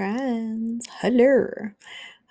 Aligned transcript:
friends. 0.00 0.88
Hello. 1.02 1.50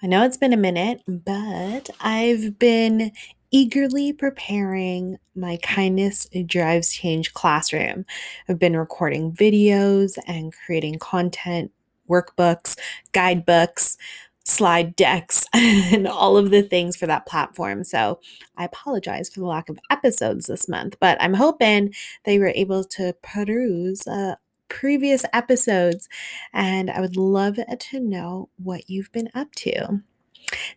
I 0.01 0.07
know 0.07 0.23
it's 0.23 0.37
been 0.37 0.53
a 0.53 0.57
minute, 0.57 1.03
but 1.07 1.91
I've 2.01 2.57
been 2.57 3.11
eagerly 3.51 4.11
preparing 4.11 5.19
my 5.35 5.57
Kindness 5.57 6.27
Drives 6.47 6.91
Change 6.91 7.31
classroom. 7.35 8.07
I've 8.47 8.57
been 8.57 8.75
recording 8.75 9.33
videos 9.33 10.17
and 10.25 10.51
creating 10.51 10.97
content, 10.97 11.71
workbooks, 12.09 12.75
guidebooks, 13.11 13.99
slide 14.43 14.95
decks, 14.95 15.45
and 15.53 16.07
all 16.07 16.37
of 16.37 16.49
the 16.49 16.63
things 16.63 16.95
for 16.95 17.05
that 17.05 17.27
platform. 17.27 17.83
So 17.83 18.19
I 18.57 18.65
apologize 18.65 19.29
for 19.29 19.41
the 19.41 19.45
lack 19.45 19.69
of 19.69 19.77
episodes 19.91 20.47
this 20.47 20.67
month, 20.67 20.95
but 20.99 21.21
I'm 21.21 21.35
hoping 21.35 21.93
they 22.25 22.39
were 22.39 22.51
able 22.55 22.83
to 22.85 23.13
peruse 23.21 24.07
uh, 24.07 24.37
previous 24.69 25.25
episodes, 25.33 26.07
and 26.53 26.89
I 26.89 27.01
would 27.01 27.17
love 27.17 27.57
to 27.79 27.99
know 27.99 28.49
what 28.57 28.89
you've 28.89 29.11
been 29.11 29.29
up 29.33 29.53
to. 29.57 30.01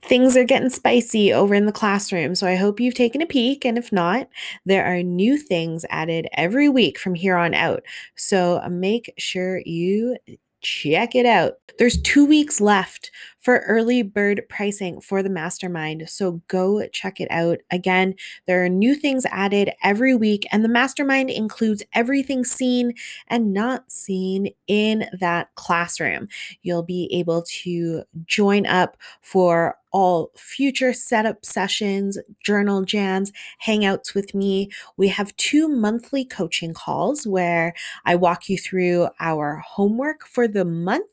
Things 0.02 0.36
are 0.36 0.44
getting 0.44 0.68
spicy 0.68 1.32
over 1.32 1.54
in 1.54 1.66
the 1.66 1.72
classroom, 1.72 2.34
so 2.34 2.46
I 2.46 2.56
hope 2.56 2.80
you've 2.80 2.94
taken 2.94 3.22
a 3.22 3.26
peek. 3.26 3.64
And 3.64 3.78
if 3.78 3.90
not, 3.92 4.28
there 4.66 4.84
are 4.84 5.02
new 5.02 5.38
things 5.38 5.86
added 5.88 6.28
every 6.34 6.68
week 6.68 6.98
from 6.98 7.14
here 7.14 7.36
on 7.36 7.54
out. 7.54 7.82
So 8.16 8.60
uh, 8.62 8.68
make 8.68 9.12
sure 9.18 9.62
you 9.64 10.16
check 10.62 11.14
it 11.14 11.26
out. 11.26 11.54
There's 11.78 12.00
two 12.00 12.24
weeks 12.26 12.60
left 12.60 13.10
for 13.38 13.58
early 13.60 14.02
bird 14.02 14.42
pricing 14.48 15.00
for 15.00 15.22
the 15.22 15.30
mastermind. 15.30 16.08
So 16.08 16.42
go 16.48 16.86
check 16.88 17.20
it 17.20 17.28
out. 17.30 17.58
Again, 17.70 18.14
there 18.46 18.64
are 18.64 18.68
new 18.68 18.94
things 18.94 19.26
added 19.26 19.72
every 19.82 20.14
week, 20.14 20.46
and 20.52 20.64
the 20.64 20.68
mastermind 20.68 21.30
includes 21.30 21.82
everything 21.92 22.44
seen 22.44 22.94
and 23.28 23.52
not 23.52 23.90
seen 23.90 24.50
in 24.66 25.06
that 25.18 25.48
classroom. 25.56 26.28
You'll 26.62 26.84
be 26.84 27.08
able 27.12 27.42
to 27.62 28.04
join 28.26 28.66
up 28.66 28.96
for 29.20 29.76
all 29.92 30.30
future 30.36 30.92
setup 30.92 31.44
sessions, 31.44 32.18
journal 32.44 32.82
jams, 32.82 33.32
hangouts 33.64 34.14
with 34.14 34.34
me. 34.34 34.70
We 34.96 35.08
have 35.08 35.36
two 35.36 35.68
monthly 35.68 36.24
coaching 36.24 36.74
calls 36.74 37.26
where 37.26 37.74
I 38.04 38.16
walk 38.16 38.48
you 38.48 38.58
through 38.58 39.08
our 39.20 39.56
homework 39.56 40.26
for 40.26 40.48
the 40.48 40.64
month 40.64 41.06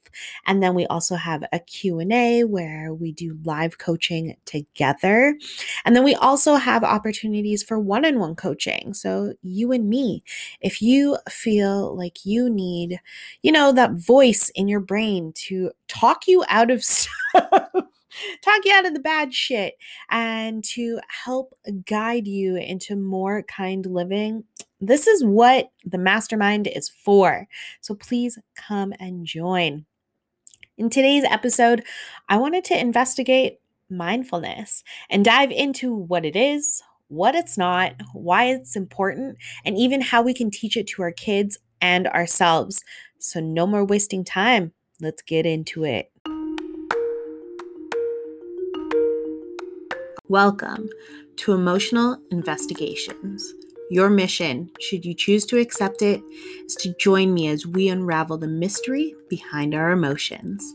and 0.46 0.62
then 0.62 0.74
we 0.74 0.86
also 0.88 1.16
have 1.16 1.44
a 1.52 1.60
Q&A 1.60 2.44
where 2.44 2.94
we 2.94 3.12
do 3.12 3.38
live 3.44 3.78
coaching 3.78 4.36
together. 4.46 5.38
And 5.86 5.96
then 5.96 6.04
we 6.04 6.16
also 6.16 6.56
have 6.56 6.84
opportunities 6.84 7.64
for 7.64 7.80
one-on-one 7.80 8.36
coaching. 8.36 8.94
So 8.94 9.34
you 9.42 9.72
and 9.72 9.90
me, 9.90 10.24
if 10.62 10.82
you 10.82 11.18
feel 11.30 11.96
like 11.96 12.26
you 12.26 12.50
need, 12.50 13.00
you 13.42 13.52
know, 13.52 13.72
that 13.74 13.94
voice 13.94 14.50
in 14.56 14.68
your 14.68 14.80
brain 14.80 15.34
to 15.48 15.72
talk 15.88 16.28
you 16.28 16.44
out 16.48 16.72
of 16.72 16.84
stuff 16.84 17.10
talk 18.42 18.62
you 18.66 18.74
out 18.74 18.86
of 18.86 18.94
the 18.94 19.00
bad 19.00 19.34
shit 19.34 19.76
and 20.10 20.64
to 20.64 21.00
help 21.26 21.54
guide 21.86 22.28
you 22.28 22.56
into 22.56 22.96
more 22.96 23.44
kind 23.44 23.86
living. 23.86 24.44
This 24.82 25.08
is 25.08 25.24
what 25.24 25.72
the 25.86 25.98
mastermind 25.98 26.68
is 26.68 26.90
for. 26.90 27.48
So 27.82 27.96
please 27.96 28.40
come 28.56 28.94
and 29.00 29.26
join. 29.26 29.86
In 30.78 30.90
today's 30.90 31.26
episode, 31.26 31.84
I 32.30 32.38
wanted 32.38 32.64
to 32.66 32.80
investigate 32.80 33.60
mindfulness 33.90 34.84
and 35.10 35.26
dive 35.26 35.52
into 35.52 35.94
what 35.94 36.24
it 36.24 36.36
is, 36.36 36.82
what 37.10 37.36
it's 37.36 37.58
not, 37.58 37.94
why 38.14 38.46
it's 38.46 38.76
important, 38.76 39.38
and 39.66 39.78
even 39.78 40.00
how 40.00 40.22
we 40.22 40.34
can 40.34 40.50
teach 40.50 40.78
it 40.78 40.88
to 40.88 41.02
our 41.02 41.12
kids 41.12 41.58
and 41.82 42.08
ourselves. 42.08 42.84
So, 43.18 43.42
no 43.42 43.68
more 43.68 43.84
wasting 43.84 44.24
time. 44.24 44.72
Let's 45.02 45.22
get 45.22 45.46
into 45.46 45.84
it. 45.84 46.12
Welcome 50.30 50.88
to 51.38 51.54
Emotional 51.54 52.16
Investigations. 52.30 53.52
Your 53.90 54.12
mission, 54.12 54.70
should 54.80 55.04
you 55.04 55.16
choose 55.16 55.44
to 55.48 55.58
accept 55.58 56.04
it, 56.04 56.22
is 56.66 56.76
to 56.76 56.94
join 57.00 57.34
me 57.34 57.48
as 57.48 57.66
we 57.66 57.90
unravel 57.90 58.38
the 58.38 58.48
mystery 58.48 59.16
behind 59.28 59.74
our 59.74 59.90
emotions. 59.90 60.72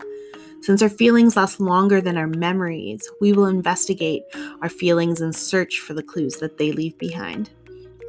Since 0.62 0.82
our 0.82 0.88
feelings 0.88 1.36
last 1.36 1.60
longer 1.60 2.00
than 2.00 2.16
our 2.16 2.26
memories, 2.26 3.08
we 3.20 3.32
will 3.32 3.46
investigate 3.46 4.24
our 4.60 4.68
feelings 4.68 5.20
and 5.20 5.32
search 5.32 5.78
for 5.78 5.94
the 5.94 6.02
clues 6.02 6.38
that 6.38 6.58
they 6.58 6.72
leave 6.72 6.98
behind. 6.98 7.50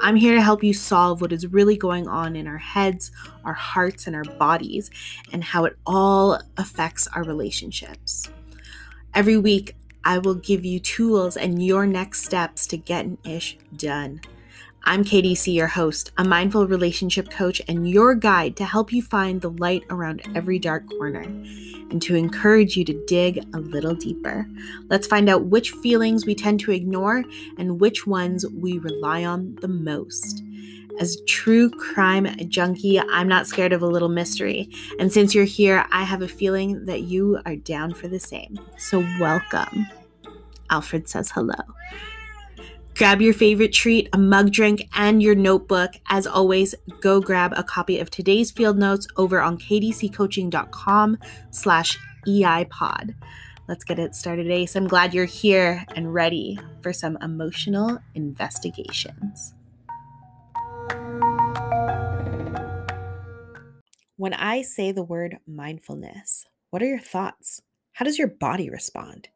I'm 0.02 0.16
here 0.16 0.34
to 0.34 0.42
help 0.42 0.64
you 0.64 0.74
solve 0.74 1.22
what 1.22 1.32
is 1.32 1.46
really 1.46 1.78
going 1.78 2.08
on 2.08 2.36
in 2.36 2.48
our 2.48 2.58
heads, 2.58 3.12
our 3.44 3.54
hearts, 3.54 4.08
and 4.08 4.16
our 4.16 4.26
bodies, 4.40 4.90
and 5.32 5.44
how 5.44 5.66
it 5.66 5.78
all 5.86 6.42
affects 6.58 7.08
our 7.10 7.24
relationships. 7.24 8.28
Every 9.14 9.38
week, 9.38 9.76
I 10.06 10.20
will 10.20 10.36
give 10.36 10.64
you 10.64 10.80
tools 10.80 11.36
and 11.36 11.66
your 11.66 11.88
next 11.88 12.24
steps 12.24 12.68
to 12.68 12.78
get 12.78 13.06
an 13.06 13.18
ish 13.26 13.58
done. 13.76 14.22
I'm 14.84 15.04
KDC, 15.04 15.52
your 15.52 15.66
host, 15.66 16.12
a 16.16 16.24
mindful 16.24 16.68
relationship 16.68 17.32
coach, 17.32 17.60
and 17.68 17.90
your 17.90 18.14
guide 18.14 18.56
to 18.58 18.66
help 18.66 18.94
you 18.94 19.02
find 19.02 19.42
the 19.42 19.50
light 19.50 19.84
around 19.90 20.22
every 20.36 20.60
dark 20.60 20.88
corner 20.88 21.24
and 21.24 22.00
to 22.04 22.14
encourage 22.14 22.78
you 22.78 22.86
to 22.86 23.06
dig 23.08 23.44
a 23.56 23.60
little 23.60 23.96
deeper. 23.96 24.48
Let's 24.88 25.08
find 25.08 25.28
out 25.28 25.46
which 25.46 25.72
feelings 25.72 26.28
we 26.28 26.36
tend 26.36 26.60
to 26.62 26.72
ignore 26.72 27.24
and 27.58 27.82
which 27.82 28.06
ones 28.06 28.46
we 28.48 28.78
rely 28.78 29.26
on 29.26 29.56
the 29.62 29.68
most. 29.68 30.44
As 31.00 31.18
true 31.28 31.70
crime 31.70 32.28
junkie, 32.50 33.00
I'm 33.00 33.28
not 33.28 33.48
scared 33.48 33.74
of 33.74 33.82
a 33.82 33.88
little 33.88 34.10
mystery. 34.10 34.70
And 35.00 35.12
since 35.12 35.36
you're 35.36 35.44
here, 35.44 35.86
I 35.92 36.04
have 36.04 36.22
a 36.22 36.28
feeling 36.28 36.86
that 36.86 37.02
you 37.02 37.40
are 37.46 37.56
down 37.56 37.94
for 37.94 38.08
the 38.08 38.20
same. 38.20 38.58
So, 38.78 39.00
welcome. 39.20 39.88
Alfred 40.70 41.10
says 41.10 41.32
hello. 41.32 41.56
Grab 42.96 43.22
your 43.22 43.34
favorite 43.34 43.74
treat, 43.74 44.08
a 44.14 44.18
mug 44.18 44.54
drink, 44.54 44.88
and 44.96 45.22
your 45.22 45.36
notebook. 45.36 45.92
As 46.08 46.26
always, 46.26 46.74
go 47.02 47.20
grab 47.20 47.54
a 47.58 47.64
copy 47.64 48.00
of 48.00 48.10
today's 48.10 48.52
field 48.52 48.78
notes 48.78 49.06
over 49.18 49.42
on 49.42 49.58
kdccoaching.com 49.58 51.18
slash 51.52 51.98
eipod. 52.26 53.14
Let's 53.68 53.84
get 53.84 54.00
it 54.00 54.16
started, 54.16 54.50
Ace. 54.50 54.78
I'm 54.78 54.88
glad 54.88 55.14
you're 55.14 55.26
here 55.26 55.86
and 55.96 56.14
ready 56.14 56.58
for 56.82 56.94
some 56.94 57.18
emotional 57.22 58.00
investigations. 58.14 59.55
When 64.18 64.34
I 64.34 64.62
say 64.62 64.92
the 64.92 65.04
word 65.04 65.38
mindfulness, 65.46 66.46
what 66.70 66.82
are 66.82 66.88
your 66.88 67.00
thoughts? 67.00 67.62
How 67.92 68.06
does 68.06 68.18
your 68.18 68.30
body 68.30 68.70
respond? 68.70 69.28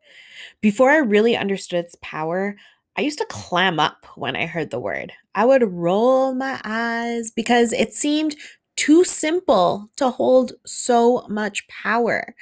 Before 0.62 0.90
I 0.90 0.98
really 0.98 1.36
understood 1.36 1.86
its 1.86 1.96
power, 2.02 2.56
I 2.98 3.02
used 3.02 3.20
to 3.20 3.26
clam 3.26 3.80
up 3.80 4.06
when 4.16 4.36
I 4.36 4.46
heard 4.46 4.72
the 4.72 4.80
word. 4.80 5.14
I 5.36 5.46
would 5.46 5.64
roll 5.72 6.34
my 6.34 6.60
eyes 6.64 7.32
because 7.32 7.72
it 7.72 7.94
seemed 7.94 8.36
too 8.76 9.04
simple 9.04 9.90
to 9.98 10.10
hold 10.10 10.54
so 10.66 11.26
much 11.30 11.68
power. 11.68 12.34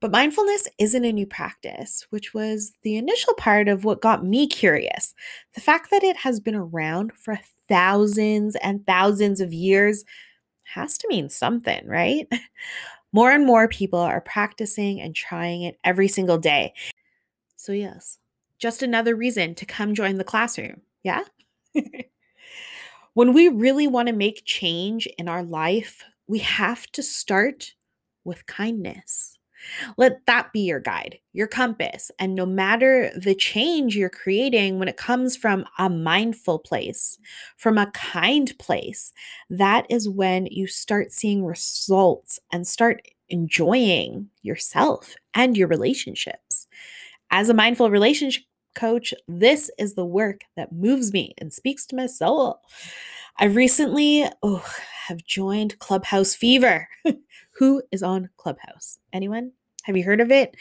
But 0.00 0.10
mindfulness 0.10 0.68
isn't 0.78 1.04
a 1.04 1.12
new 1.12 1.26
practice, 1.26 2.06
which 2.10 2.32
was 2.32 2.72
the 2.82 2.96
initial 2.96 3.34
part 3.34 3.68
of 3.68 3.84
what 3.84 4.00
got 4.00 4.24
me 4.24 4.46
curious. 4.46 5.14
The 5.54 5.60
fact 5.60 5.90
that 5.90 6.02
it 6.02 6.18
has 6.18 6.40
been 6.40 6.54
around 6.54 7.12
for 7.14 7.38
thousands 7.70 8.56
and 8.56 8.86
thousands 8.86 9.40
of 9.40 9.54
years 9.54 10.04
has 10.64 10.98
to 10.98 11.08
mean 11.08 11.30
something, 11.30 11.86
right? 11.86 12.28
More 13.12 13.32
and 13.32 13.44
more 13.44 13.66
people 13.66 13.98
are 13.98 14.20
practicing 14.20 15.00
and 15.00 15.16
trying 15.16 15.62
it 15.62 15.78
every 15.82 16.06
single 16.06 16.38
day. 16.38 16.74
So, 17.56 17.72
yes, 17.72 18.18
just 18.58 18.82
another 18.82 19.16
reason 19.16 19.54
to 19.56 19.66
come 19.66 19.94
join 19.94 20.16
the 20.16 20.24
classroom. 20.24 20.82
Yeah? 21.02 21.22
when 23.14 23.32
we 23.32 23.48
really 23.48 23.86
want 23.86 24.08
to 24.08 24.14
make 24.14 24.44
change 24.44 25.06
in 25.18 25.28
our 25.28 25.42
life, 25.42 26.04
we 26.26 26.38
have 26.38 26.86
to 26.92 27.02
start 27.02 27.74
with 28.24 28.46
kindness. 28.46 29.29
Let 29.96 30.24
that 30.26 30.52
be 30.52 30.60
your 30.60 30.80
guide, 30.80 31.18
your 31.32 31.46
compass. 31.46 32.10
And 32.18 32.34
no 32.34 32.46
matter 32.46 33.10
the 33.16 33.34
change 33.34 33.96
you're 33.96 34.10
creating, 34.10 34.78
when 34.78 34.88
it 34.88 34.96
comes 34.96 35.36
from 35.36 35.64
a 35.78 35.88
mindful 35.88 36.58
place, 36.58 37.18
from 37.56 37.78
a 37.78 37.90
kind 37.92 38.52
place, 38.58 39.12
that 39.48 39.86
is 39.90 40.08
when 40.08 40.46
you 40.46 40.66
start 40.66 41.12
seeing 41.12 41.44
results 41.44 42.40
and 42.52 42.66
start 42.66 43.02
enjoying 43.28 44.28
yourself 44.42 45.14
and 45.34 45.56
your 45.56 45.68
relationships. 45.68 46.66
As 47.30 47.48
a 47.48 47.54
mindful 47.54 47.90
relationship 47.90 48.44
coach, 48.74 49.14
this 49.28 49.70
is 49.78 49.94
the 49.94 50.04
work 50.04 50.42
that 50.56 50.72
moves 50.72 51.12
me 51.12 51.34
and 51.38 51.52
speaks 51.52 51.86
to 51.86 51.96
my 51.96 52.06
soul. 52.06 52.60
I 53.38 53.46
recently 53.46 54.26
oh, 54.42 54.64
have 55.06 55.24
joined 55.24 55.78
Clubhouse 55.78 56.34
Fever. 56.34 56.88
Who 57.60 57.82
is 57.92 58.02
on 58.02 58.30
Clubhouse? 58.38 58.98
Anyone? 59.12 59.52
Have 59.82 59.94
you 59.94 60.02
heard 60.02 60.22
of 60.22 60.30
it? 60.30 60.56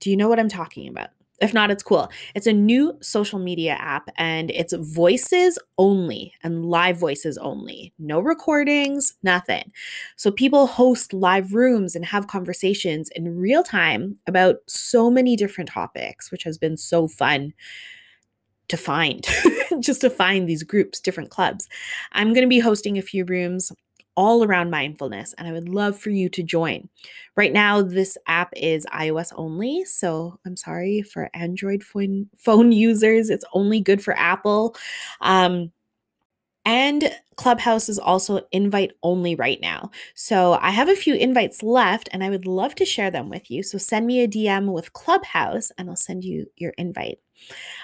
Do 0.00 0.10
you 0.10 0.16
know 0.16 0.28
what 0.28 0.40
I'm 0.40 0.48
talking 0.48 0.88
about? 0.88 1.10
If 1.40 1.54
not, 1.54 1.70
it's 1.70 1.84
cool. 1.84 2.10
It's 2.34 2.48
a 2.48 2.52
new 2.52 2.98
social 3.00 3.38
media 3.38 3.74
app 3.74 4.10
and 4.16 4.50
it's 4.50 4.74
voices 4.74 5.60
only 5.78 6.34
and 6.42 6.66
live 6.66 6.98
voices 6.98 7.38
only. 7.38 7.94
No 8.00 8.18
recordings, 8.18 9.14
nothing. 9.22 9.70
So 10.16 10.32
people 10.32 10.66
host 10.66 11.12
live 11.12 11.54
rooms 11.54 11.94
and 11.94 12.04
have 12.06 12.26
conversations 12.26 13.10
in 13.14 13.38
real 13.38 13.62
time 13.62 14.18
about 14.26 14.56
so 14.66 15.08
many 15.08 15.36
different 15.36 15.70
topics, 15.70 16.32
which 16.32 16.42
has 16.42 16.58
been 16.58 16.76
so 16.76 17.06
fun 17.06 17.54
to 18.66 18.76
find, 18.76 19.24
just 19.78 20.00
to 20.00 20.10
find 20.10 20.48
these 20.48 20.64
groups, 20.64 20.98
different 20.98 21.30
clubs. 21.30 21.68
I'm 22.10 22.32
going 22.32 22.42
to 22.42 22.48
be 22.48 22.58
hosting 22.58 22.98
a 22.98 23.02
few 23.02 23.24
rooms 23.24 23.70
all 24.20 24.44
around 24.44 24.70
mindfulness, 24.70 25.34
and 25.38 25.48
I 25.48 25.52
would 25.52 25.70
love 25.70 25.98
for 25.98 26.10
you 26.10 26.28
to 26.28 26.42
join. 26.42 26.90
Right 27.38 27.54
now, 27.54 27.80
this 27.80 28.18
app 28.28 28.52
is 28.54 28.84
iOS 28.92 29.32
only, 29.34 29.86
so 29.86 30.38
I'm 30.44 30.58
sorry 30.58 31.00
for 31.00 31.30
Android 31.32 31.82
phone, 31.84 32.28
users. 32.72 33.30
It's 33.30 33.46
only 33.54 33.80
good 33.80 34.04
for 34.04 34.14
Apple. 34.18 34.76
Um, 35.22 35.72
and 36.66 37.10
Clubhouse 37.36 37.88
is 37.88 37.98
also 37.98 38.42
invite 38.52 38.92
only 39.02 39.34
right 39.34 39.58
now. 39.62 39.90
So 40.14 40.58
I 40.60 40.70
have 40.70 40.90
a 40.90 40.94
few 40.94 41.14
invites 41.14 41.62
left 41.62 42.10
and 42.12 42.22
I 42.22 42.28
would 42.30 42.46
love 42.46 42.74
to 42.76 42.84
share 42.84 43.10
them 43.10 43.30
with 43.30 43.50
you. 43.50 43.62
So 43.62 43.78
send 43.78 44.06
me 44.06 44.20
a 44.22 44.28
DM 44.28 44.72
with 44.72 44.92
Clubhouse 44.92 45.72
and 45.78 45.88
I'll 45.88 45.96
send 45.96 46.24
you 46.24 46.46
your 46.56 46.72
invite. 46.76 47.18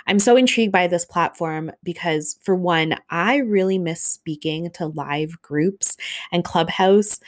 I'm 0.06 0.18
so 0.18 0.36
intrigued 0.36 0.72
by 0.72 0.86
this 0.86 1.04
platform 1.04 1.72
because, 1.82 2.38
for 2.42 2.54
one, 2.54 2.96
I 3.10 3.36
really 3.36 3.78
miss 3.78 4.02
speaking 4.02 4.70
to 4.72 4.86
live 4.86 5.40
groups, 5.42 5.96
and 6.32 6.44
Clubhouse 6.44 7.20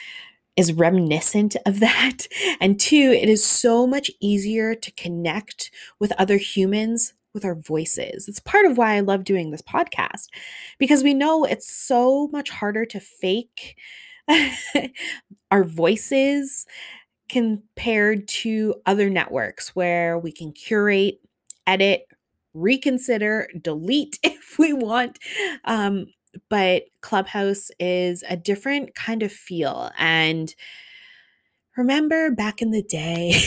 is 0.57 0.73
reminiscent 0.73 1.57
of 1.67 1.81
that. 1.81 2.27
And 2.61 2.79
two, 2.79 3.17
it 3.21 3.29
is 3.29 3.45
so 3.45 3.87
much 3.87 4.11
easier 4.21 4.75
to 4.75 4.93
connect 4.93 5.71
with 5.99 6.13
other 6.13 6.37
humans 6.37 7.15
with 7.35 7.45
our 7.45 7.55
voices. 7.55 8.27
It's 8.29 8.41
part 8.41 8.67
of 8.67 8.79
why 8.79 8.95
I 8.95 9.01
love 9.01 9.25
doing 9.25 9.51
this 9.51 9.63
podcast 9.63 10.29
because 10.79 11.03
we 11.05 11.15
know 11.15 11.45
it's 11.45 11.73
so 11.73 12.29
much 12.29 12.51
harder 12.51 12.85
to 12.87 13.01
fake 13.01 13.77
our 15.51 15.63
voices 15.63 16.67
compared 17.29 18.27
to 18.27 18.75
other 18.87 19.11
networks 19.11 19.77
where 19.77 20.19
we 20.19 20.33
can 20.33 20.53
curate, 20.53 21.21
edit, 21.67 22.07
reconsider, 22.59 23.49
delete 23.61 24.19
if 24.25 24.57
we 24.59 24.73
want. 24.73 25.19
Um, 25.65 26.07
but 26.49 26.85
Clubhouse 27.01 27.71
is 27.79 28.25
a 28.29 28.37
different 28.37 28.95
kind 28.95 29.23
of 29.23 29.33
feel. 29.33 29.91
And 29.99 30.55
remember 31.77 32.31
back 32.31 32.61
in 32.61 32.71
the 32.71 32.83
day 32.83 33.41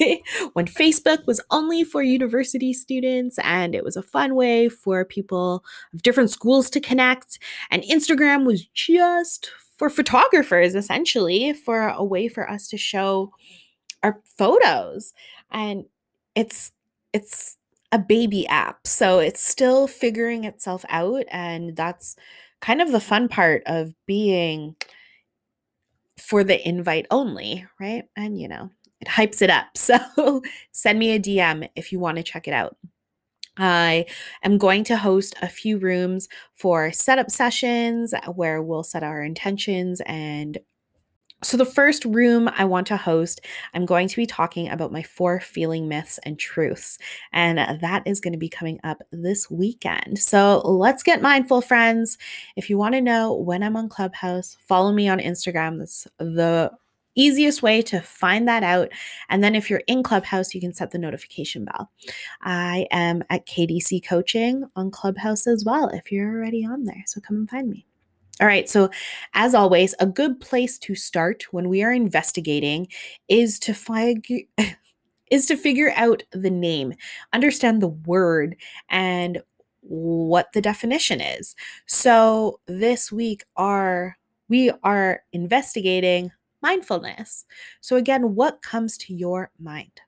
when 0.54 0.66
Facebook 0.66 1.26
was 1.26 1.40
only 1.50 1.84
for 1.84 2.02
university 2.02 2.72
students 2.72 3.38
and 3.42 3.74
it 3.74 3.84
was 3.84 3.96
a 3.96 4.02
fun 4.02 4.34
way 4.34 4.68
for 4.68 5.04
people 5.04 5.64
of 5.92 6.02
different 6.02 6.30
schools 6.30 6.70
to 6.70 6.80
connect, 6.80 7.38
and 7.70 7.82
Instagram 7.84 8.46
was 8.46 8.66
just 8.66 9.50
for 9.76 9.90
photographers 9.90 10.74
essentially, 10.74 11.52
for 11.52 11.88
a 11.88 12.04
way 12.04 12.28
for 12.28 12.50
us 12.50 12.68
to 12.68 12.76
show 12.76 13.32
our 14.02 14.20
photos. 14.38 15.12
And 15.50 15.84
it's 16.34 16.72
it's 17.12 17.56
a 17.94 17.98
baby 17.98 18.44
app. 18.48 18.88
So 18.88 19.20
it's 19.20 19.40
still 19.40 19.86
figuring 19.86 20.42
itself 20.42 20.84
out. 20.88 21.24
And 21.28 21.76
that's 21.76 22.16
kind 22.60 22.82
of 22.82 22.90
the 22.90 22.98
fun 22.98 23.28
part 23.28 23.62
of 23.66 23.94
being 24.04 24.74
for 26.18 26.42
the 26.42 26.66
invite 26.68 27.06
only, 27.12 27.66
right? 27.78 28.02
And, 28.16 28.36
you 28.36 28.48
know, 28.48 28.68
it 29.00 29.06
hypes 29.06 29.40
it 29.42 29.50
up. 29.50 29.66
So 29.76 30.42
send 30.72 30.98
me 30.98 31.12
a 31.12 31.20
DM 31.20 31.68
if 31.76 31.92
you 31.92 32.00
want 32.00 32.16
to 32.16 32.24
check 32.24 32.48
it 32.48 32.54
out. 32.54 32.76
I 33.56 34.06
am 34.42 34.58
going 34.58 34.82
to 34.84 34.96
host 34.96 35.36
a 35.40 35.48
few 35.48 35.78
rooms 35.78 36.28
for 36.54 36.90
setup 36.90 37.30
sessions 37.30 38.12
uh, 38.12 38.32
where 38.32 38.60
we'll 38.60 38.82
set 38.82 39.04
our 39.04 39.22
intentions 39.22 40.02
and 40.04 40.58
so, 41.44 41.56
the 41.56 41.66
first 41.66 42.04
room 42.06 42.48
I 42.56 42.64
want 42.64 42.86
to 42.88 42.96
host, 42.96 43.40
I'm 43.74 43.86
going 43.86 44.08
to 44.08 44.16
be 44.16 44.26
talking 44.26 44.68
about 44.70 44.92
my 44.92 45.02
four 45.02 45.40
feeling 45.40 45.88
myths 45.88 46.18
and 46.24 46.38
truths. 46.38 46.98
And 47.32 47.58
that 47.80 48.02
is 48.06 48.20
going 48.20 48.32
to 48.32 48.38
be 48.38 48.48
coming 48.48 48.80
up 48.84 49.02
this 49.12 49.50
weekend. 49.50 50.18
So, 50.18 50.60
let's 50.60 51.02
get 51.02 51.22
mindful, 51.22 51.60
friends. 51.60 52.18
If 52.56 52.70
you 52.70 52.78
want 52.78 52.94
to 52.94 53.00
know 53.00 53.34
when 53.34 53.62
I'm 53.62 53.76
on 53.76 53.88
Clubhouse, 53.88 54.56
follow 54.66 54.92
me 54.92 55.08
on 55.08 55.18
Instagram. 55.20 55.78
That's 55.78 56.08
the 56.18 56.72
easiest 57.14 57.62
way 57.62 57.82
to 57.82 58.00
find 58.00 58.48
that 58.48 58.62
out. 58.62 58.90
And 59.28 59.44
then 59.44 59.54
if 59.54 59.70
you're 59.70 59.82
in 59.86 60.02
Clubhouse, 60.02 60.54
you 60.54 60.60
can 60.60 60.74
set 60.74 60.90
the 60.92 60.98
notification 60.98 61.64
bell. 61.64 61.90
I 62.42 62.86
am 62.90 63.22
at 63.30 63.46
KDC 63.46 64.06
Coaching 64.06 64.64
on 64.76 64.90
Clubhouse 64.90 65.46
as 65.46 65.64
well 65.64 65.88
if 65.90 66.10
you're 66.10 66.30
already 66.30 66.64
on 66.64 66.84
there. 66.84 67.04
So, 67.06 67.20
come 67.20 67.36
and 67.36 67.50
find 67.50 67.70
me. 67.70 67.86
All 68.40 68.48
right, 68.48 68.68
so 68.68 68.90
as 69.34 69.54
always, 69.54 69.94
a 70.00 70.06
good 70.06 70.40
place 70.40 70.76
to 70.78 70.96
start 70.96 71.44
when 71.52 71.68
we 71.68 71.82
are 71.84 71.92
investigating 71.92 72.88
is 73.28 73.58
to 73.60 73.74
figure 73.74 74.40
is 75.30 75.46
to 75.46 75.56
figure 75.56 75.92
out 75.96 76.22
the 76.32 76.50
name, 76.50 76.94
understand 77.32 77.80
the 77.80 77.88
word 77.88 78.56
and 78.90 79.42
what 79.80 80.52
the 80.52 80.60
definition 80.60 81.20
is. 81.20 81.54
So 81.86 82.60
this 82.66 83.12
week 83.12 83.44
are 83.56 84.16
we 84.48 84.70
are 84.82 85.22
investigating 85.32 86.32
mindfulness. 86.62 87.44
So 87.80 87.96
again, 87.96 88.34
what 88.34 88.62
comes 88.62 88.96
to 88.98 89.14
your 89.14 89.50
mind? 89.60 90.00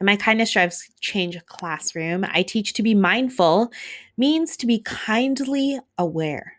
In 0.00 0.06
my 0.06 0.16
kindness 0.16 0.52
drives 0.52 0.88
change 1.00 1.38
classroom, 1.46 2.24
I 2.28 2.42
teach 2.42 2.74
to 2.74 2.82
be 2.82 2.94
mindful 2.94 3.72
means 4.16 4.56
to 4.58 4.66
be 4.66 4.80
kindly 4.80 5.80
aware. 5.98 6.54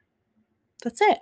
That's 0.86 1.02
it. 1.02 1.18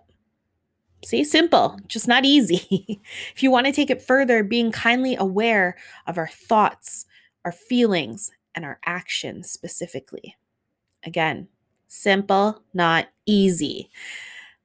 See, 1.05 1.23
simple, 1.23 1.79
just 1.87 2.07
not 2.07 2.25
easy. 2.25 3.01
if 3.33 3.41
you 3.41 3.49
want 3.49 3.65
to 3.65 3.71
take 3.71 3.89
it 3.89 4.01
further, 4.01 4.43
being 4.43 4.71
kindly 4.73 5.15
aware 5.15 5.77
of 6.05 6.17
our 6.17 6.27
thoughts, 6.27 7.05
our 7.45 7.51
feelings, 7.51 8.29
and 8.53 8.65
our 8.65 8.79
actions 8.85 9.49
specifically. 9.49 10.35
Again, 11.05 11.47
simple, 11.87 12.61
not 12.73 13.07
easy. 13.25 13.89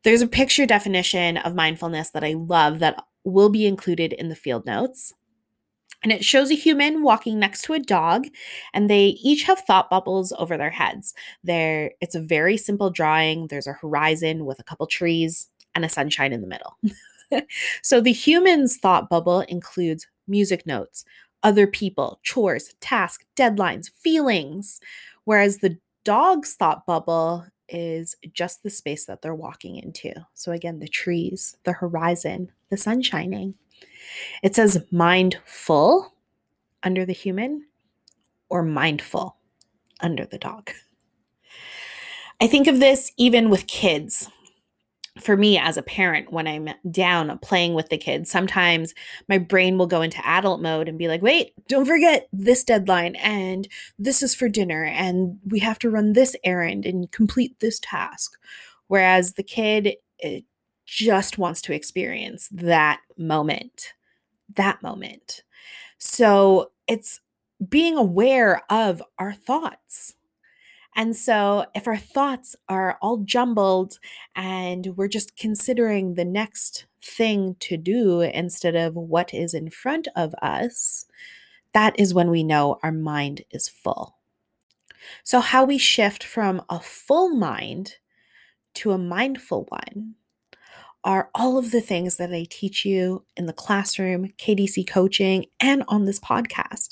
There's 0.02 0.22
a 0.22 0.26
picture 0.26 0.66
definition 0.66 1.36
of 1.36 1.54
mindfulness 1.54 2.10
that 2.10 2.24
I 2.24 2.32
love 2.32 2.80
that 2.80 3.04
will 3.24 3.50
be 3.50 3.66
included 3.66 4.12
in 4.12 4.28
the 4.28 4.36
field 4.36 4.66
notes. 4.66 5.14
And 6.02 6.12
it 6.12 6.24
shows 6.24 6.50
a 6.50 6.54
human 6.54 7.02
walking 7.02 7.38
next 7.38 7.62
to 7.62 7.72
a 7.72 7.80
dog, 7.80 8.28
and 8.72 8.88
they 8.88 9.18
each 9.22 9.42
have 9.44 9.60
thought 9.60 9.90
bubbles 9.90 10.32
over 10.38 10.56
their 10.56 10.70
heads. 10.70 11.12
There, 11.42 11.92
it's 12.00 12.14
a 12.14 12.20
very 12.20 12.56
simple 12.56 12.90
drawing. 12.90 13.48
There's 13.48 13.66
a 13.66 13.72
horizon 13.72 14.44
with 14.44 14.60
a 14.60 14.64
couple 14.64 14.86
trees 14.86 15.48
and 15.74 15.84
a 15.84 15.88
sunshine 15.88 16.32
in 16.32 16.40
the 16.40 16.46
middle. 16.46 16.76
so 17.82 18.00
the 18.00 18.12
human's 18.12 18.76
thought 18.76 19.08
bubble 19.08 19.40
includes 19.40 20.06
music 20.28 20.66
notes, 20.66 21.04
other 21.42 21.66
people, 21.66 22.20
chores, 22.22 22.74
tasks, 22.80 23.24
deadlines, 23.36 23.90
feelings, 23.90 24.80
whereas 25.24 25.58
the 25.58 25.78
dog's 26.04 26.54
thought 26.54 26.86
bubble 26.86 27.44
is 27.68 28.16
just 28.32 28.62
the 28.62 28.70
space 28.70 29.04
that 29.06 29.22
they're 29.22 29.34
walking 29.34 29.76
into. 29.76 30.12
So 30.34 30.52
again, 30.52 30.78
the 30.78 30.88
trees, 30.88 31.56
the 31.64 31.72
horizon, 31.72 32.52
the 32.70 32.76
sun 32.76 33.02
shining. 33.02 33.54
It 34.42 34.54
says 34.54 34.84
mindful 34.90 36.14
under 36.82 37.04
the 37.04 37.12
human 37.12 37.66
or 38.48 38.62
mindful 38.62 39.36
under 40.00 40.24
the 40.24 40.38
dog. 40.38 40.70
I 42.40 42.46
think 42.46 42.66
of 42.66 42.80
this 42.80 43.12
even 43.16 43.50
with 43.50 43.66
kids. 43.66 44.28
For 45.20 45.36
me 45.36 45.58
as 45.58 45.76
a 45.76 45.82
parent, 45.82 46.32
when 46.32 46.46
I'm 46.46 46.68
down 46.90 47.36
playing 47.40 47.74
with 47.74 47.88
the 47.88 47.98
kids, 47.98 48.30
sometimes 48.30 48.94
my 49.28 49.38
brain 49.38 49.78
will 49.78 49.86
go 49.86 50.02
into 50.02 50.26
adult 50.26 50.60
mode 50.60 50.88
and 50.88 50.98
be 50.98 51.08
like, 51.08 51.22
wait, 51.22 51.52
don't 51.68 51.86
forget 51.86 52.28
this 52.32 52.64
deadline, 52.64 53.16
and 53.16 53.68
this 53.98 54.22
is 54.22 54.34
for 54.34 54.48
dinner, 54.48 54.84
and 54.84 55.38
we 55.46 55.58
have 55.60 55.78
to 55.80 55.90
run 55.90 56.12
this 56.12 56.36
errand 56.44 56.86
and 56.86 57.10
complete 57.10 57.58
this 57.60 57.80
task. 57.80 58.38
Whereas 58.86 59.34
the 59.34 59.42
kid 59.42 59.96
just 60.86 61.36
wants 61.36 61.60
to 61.62 61.74
experience 61.74 62.48
that 62.50 63.00
moment 63.16 63.92
that 64.54 64.82
moment. 64.82 65.42
So 65.98 66.70
it's 66.86 67.20
being 67.66 67.96
aware 67.96 68.62
of 68.70 69.02
our 69.18 69.32
thoughts. 69.32 70.14
And 70.98 71.14
so, 71.14 71.64
if 71.76 71.86
our 71.86 71.96
thoughts 71.96 72.56
are 72.68 72.98
all 73.00 73.18
jumbled 73.18 74.00
and 74.34 74.96
we're 74.96 75.06
just 75.06 75.36
considering 75.36 76.14
the 76.14 76.24
next 76.24 76.86
thing 77.00 77.54
to 77.60 77.76
do 77.76 78.20
instead 78.20 78.74
of 78.74 78.96
what 78.96 79.32
is 79.32 79.54
in 79.54 79.70
front 79.70 80.08
of 80.16 80.34
us, 80.42 81.06
that 81.72 81.98
is 82.00 82.12
when 82.12 82.30
we 82.30 82.42
know 82.42 82.80
our 82.82 82.90
mind 82.90 83.42
is 83.52 83.68
full. 83.68 84.16
So, 85.22 85.38
how 85.38 85.64
we 85.64 85.78
shift 85.78 86.24
from 86.24 86.62
a 86.68 86.80
full 86.80 87.28
mind 87.28 87.98
to 88.74 88.90
a 88.90 88.98
mindful 88.98 89.66
one 89.68 90.16
are 91.04 91.30
all 91.32 91.58
of 91.58 91.70
the 91.70 91.80
things 91.80 92.16
that 92.16 92.34
I 92.34 92.44
teach 92.50 92.84
you 92.84 93.24
in 93.36 93.46
the 93.46 93.52
classroom, 93.52 94.32
KDC 94.36 94.88
coaching, 94.88 95.46
and 95.60 95.84
on 95.86 96.06
this 96.06 96.18
podcast. 96.18 96.88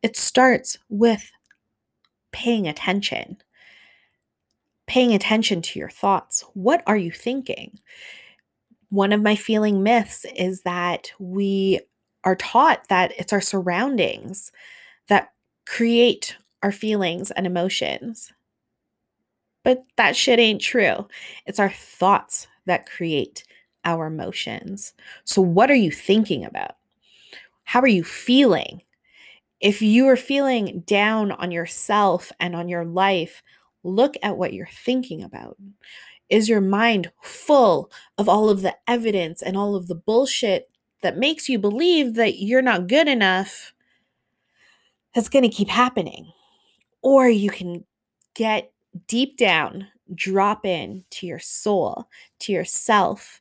It 0.00 0.16
starts 0.16 0.78
with 0.88 1.32
paying 2.30 2.68
attention. 2.68 3.38
Paying 4.88 5.14
attention 5.14 5.60
to 5.62 5.78
your 5.78 5.90
thoughts. 5.90 6.44
What 6.54 6.82
are 6.86 6.96
you 6.96 7.12
thinking? 7.12 7.78
One 8.88 9.12
of 9.12 9.22
my 9.22 9.36
feeling 9.36 9.82
myths 9.82 10.24
is 10.34 10.62
that 10.62 11.12
we 11.18 11.80
are 12.24 12.36
taught 12.36 12.88
that 12.88 13.12
it's 13.18 13.32
our 13.32 13.40
surroundings 13.42 14.50
that 15.08 15.32
create 15.66 16.36
our 16.62 16.72
feelings 16.72 17.30
and 17.30 17.46
emotions. 17.46 18.32
But 19.62 19.84
that 19.96 20.16
shit 20.16 20.38
ain't 20.38 20.62
true. 20.62 21.06
It's 21.44 21.60
our 21.60 21.70
thoughts 21.70 22.46
that 22.64 22.88
create 22.88 23.44
our 23.84 24.06
emotions. 24.06 24.94
So, 25.24 25.42
what 25.42 25.70
are 25.70 25.74
you 25.74 25.90
thinking 25.90 26.44
about? 26.46 26.76
How 27.64 27.80
are 27.80 27.86
you 27.86 28.04
feeling? 28.04 28.82
If 29.60 29.82
you 29.82 30.08
are 30.08 30.16
feeling 30.16 30.84
down 30.86 31.32
on 31.32 31.50
yourself 31.50 32.32
and 32.40 32.56
on 32.56 32.68
your 32.70 32.86
life, 32.86 33.42
look 33.82 34.14
at 34.22 34.36
what 34.36 34.52
you're 34.52 34.68
thinking 34.84 35.22
about. 35.22 35.56
Is 36.28 36.48
your 36.48 36.60
mind 36.60 37.10
full 37.22 37.90
of 38.18 38.28
all 38.28 38.50
of 38.50 38.62
the 38.62 38.76
evidence 38.86 39.42
and 39.42 39.56
all 39.56 39.74
of 39.74 39.88
the 39.88 39.94
bullshit 39.94 40.70
that 41.02 41.16
makes 41.16 41.48
you 41.48 41.58
believe 41.58 42.14
that 42.14 42.38
you're 42.38 42.62
not 42.62 42.86
good 42.86 43.08
enough? 43.08 43.72
That's 45.14 45.28
going 45.28 45.44
to 45.44 45.48
keep 45.48 45.68
happening. 45.68 46.32
Or 47.02 47.28
you 47.28 47.50
can 47.50 47.84
get 48.34 48.72
deep 49.06 49.36
down, 49.38 49.88
drop 50.14 50.66
in 50.66 51.04
to 51.10 51.26
your 51.26 51.38
soul, 51.38 52.08
to 52.40 52.52
yourself. 52.52 53.40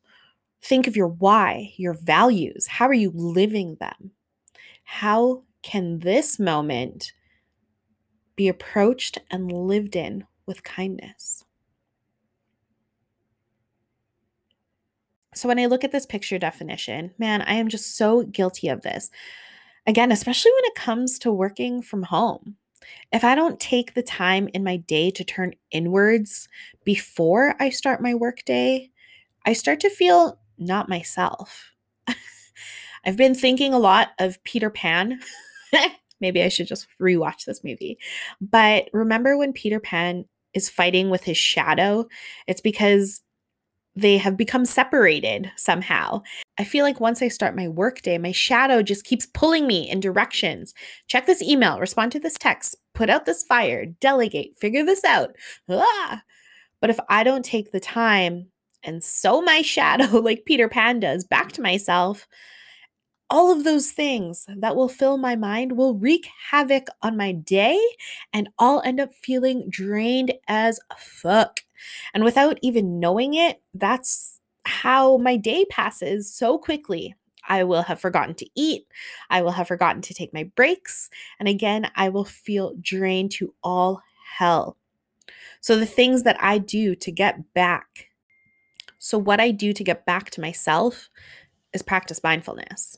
Think 0.62 0.88
of 0.88 0.96
your 0.96 1.08
why, 1.08 1.74
your 1.78 1.94
values. 1.94 2.68
How 2.68 2.88
are 2.88 2.94
you 2.94 3.12
living 3.14 3.76
them? 3.80 4.12
How 4.84 5.44
can 5.62 6.00
this 6.00 6.40
moment 6.40 7.12
be 8.38 8.48
approached 8.48 9.18
and 9.30 9.52
lived 9.52 9.98
in 9.98 10.26
with 10.46 10.64
kindness? 10.64 11.44
So, 15.36 15.50
when 15.50 15.60
I 15.60 15.66
look 15.66 15.84
at 15.84 15.92
this 15.92 16.06
picture 16.06 16.40
definition, 16.40 17.14
man, 17.18 17.42
I 17.42 17.56
am 17.56 17.68
just 17.68 17.98
so 17.98 18.24
guilty 18.24 18.70
of 18.70 18.82
this. 18.82 19.10
Again, 19.86 20.12
especially 20.12 20.52
when 20.52 20.66
it 20.66 20.76
comes 20.76 21.20
to 21.20 21.32
working 21.32 21.82
from 21.82 22.04
home. 22.04 22.56
If 23.12 23.24
I 23.24 23.36
don't 23.36 23.60
take 23.60 23.94
the 23.94 24.04
time 24.04 24.50
in 24.54 24.64
my 24.64 24.78
day 24.78 25.12
to 25.12 25.24
turn 25.24 25.54
inwards 25.72 26.48
before 26.84 27.56
I 27.60 27.70
start 27.70 28.02
my 28.02 28.14
workday, 28.14 28.92
I 29.46 29.54
start 29.54 29.80
to 29.82 29.90
feel 29.90 30.40
not 30.58 30.90
myself. 30.90 31.72
I've 33.06 33.18
been 33.18 33.36
thinking 33.36 33.74
a 33.74 33.80
lot 33.80 34.10
of 34.20 34.44
Peter 34.44 34.70
Pan. 34.70 35.20
Maybe 36.22 36.42
I 36.42 36.50
should 36.50 36.68
just 36.68 36.88
rewatch 37.02 37.46
this 37.46 37.64
movie. 37.64 37.98
But 38.42 38.90
remember 38.94 39.38
when 39.38 39.54
Peter 39.54 39.80
Pan 39.80 40.26
is 40.54 40.70
fighting 40.70 41.10
with 41.10 41.24
his 41.24 41.38
shadow? 41.38 42.08
It's 42.48 42.62
because 42.62 43.22
they 43.98 44.18
have 44.18 44.38
become 44.38 44.64
separated 44.64 45.52
somehow. 45.56 46.22
I 46.60 46.64
feel 46.64 46.86
like 46.86 47.00
once 47.00 47.24
I 47.24 47.30
start 47.30 47.56
my 47.56 47.68
workday, 47.68 48.20
my 48.20 48.32
shadow 48.32 48.84
just 48.84 49.04
keeps 49.04 49.26
pulling 49.26 49.66
me 49.66 49.90
in 49.90 50.00
directions. 50.00 50.76
Check 51.08 51.26
this 51.26 51.42
email, 51.42 51.80
respond 51.80 52.12
to 52.12 52.20
this 52.20 52.38
text, 52.38 52.76
put 52.94 53.10
out 53.10 53.26
this 53.26 53.44
fire, 53.44 53.88
delegate, 53.88 54.56
figure 54.56 54.86
this 54.86 55.04
out. 55.04 55.36
Ah! 55.68 56.22
But 56.80 56.92
if 56.92 57.00
I 57.10 57.24
don't 57.24 57.44
take 57.44 57.72
the 57.72 57.80
time 57.80 58.50
and 58.84 59.04
sew 59.04 59.42
my 59.42 59.62
shadow 59.64 60.20
like 60.20 60.46
Peter 60.46 60.70
Pan 60.70 61.00
does 61.00 61.24
back 61.24 61.52
to 61.54 61.62
myself, 61.64 62.28
all 63.30 63.52
of 63.52 63.64
those 63.64 63.92
things 63.92 64.46
that 64.58 64.76
will 64.76 64.90
fill 64.90 65.18
my 65.18 65.36
mind 65.36 65.74
will 65.74 65.96
wreak 65.96 66.28
havoc 66.52 66.88
on 67.02 67.18
my 67.18 67.32
day, 67.32 67.80
and 68.32 68.50
I'll 68.58 68.82
end 68.86 69.00
up 69.00 69.14
feeling 69.14 69.68
drained 69.70 70.34
as 70.48 70.80
fuck. 70.98 71.62
And 72.14 72.24
without 72.24 72.58
even 72.62 73.00
knowing 73.00 73.34
it, 73.34 73.62
that's 73.74 74.40
how 74.66 75.18
my 75.18 75.36
day 75.36 75.66
passes 75.70 76.34
so 76.34 76.58
quickly. 76.58 77.16
I 77.50 77.64
will 77.64 77.84
have 77.84 78.00
forgotten 78.00 78.36
to 78.36 78.50
eat. 78.56 78.86
I 79.30 79.42
will 79.42 79.52
have 79.52 79.68
forgotten 79.68 80.02
to 80.04 80.14
take 80.14 80.34
my 80.34 80.44
breaks. 80.44 81.10
And 81.40 81.48
again, 81.48 81.90
I 81.96 82.10
will 82.10 82.26
feel 82.26 82.76
drained 82.82 83.32
to 83.34 83.54
all 83.64 84.02
hell. 84.38 84.78
So, 85.62 85.78
the 85.78 85.86
things 85.86 86.24
that 86.24 86.38
I 86.42 86.58
do 86.58 86.96
to 86.96 87.12
get 87.12 87.54
back. 87.54 88.10
So, 89.00 89.18
what 89.18 89.40
I 89.40 89.52
do 89.52 89.74
to 89.74 89.84
get 89.84 90.06
back 90.06 90.30
to 90.32 90.42
myself 90.42 91.10
is 91.74 91.82
practice 91.82 92.22
mindfulness. 92.24 92.98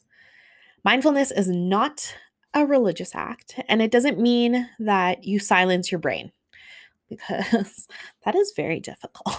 Mindfulness 0.83 1.31
is 1.31 1.47
not 1.47 2.15
a 2.53 2.65
religious 2.65 3.13
act, 3.13 3.59
and 3.67 3.81
it 3.81 3.91
doesn't 3.91 4.19
mean 4.19 4.69
that 4.79 5.23
you 5.23 5.39
silence 5.39 5.91
your 5.91 5.99
brain 5.99 6.31
because 7.09 7.87
that 8.25 8.35
is 8.35 8.53
very 8.55 8.79
difficult. 8.79 9.35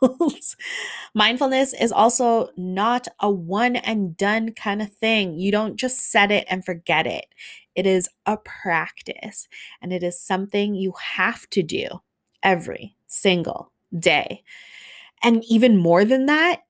Mindfulness 1.14 1.74
is 1.74 1.92
also 1.92 2.50
not 2.56 3.08
a 3.20 3.30
one 3.30 3.76
and 3.76 4.16
done 4.16 4.52
kind 4.52 4.82
of 4.82 4.92
thing. 4.92 5.38
You 5.38 5.52
don't 5.52 5.76
just 5.76 6.10
set 6.10 6.30
it 6.30 6.46
and 6.48 6.64
forget 6.64 7.06
it. 7.06 7.26
It 7.74 7.86
is 7.86 8.08
a 8.26 8.36
practice 8.36 9.48
and 9.80 9.92
it 9.92 10.02
is 10.02 10.20
something 10.20 10.74
you 10.74 10.92
have 11.00 11.48
to 11.50 11.62
do 11.62 11.86
every 12.42 12.96
single 13.06 13.72
day. 13.96 14.42
And 15.22 15.44
even 15.48 15.76
more 15.76 16.04
than 16.04 16.26
that, 16.26 16.62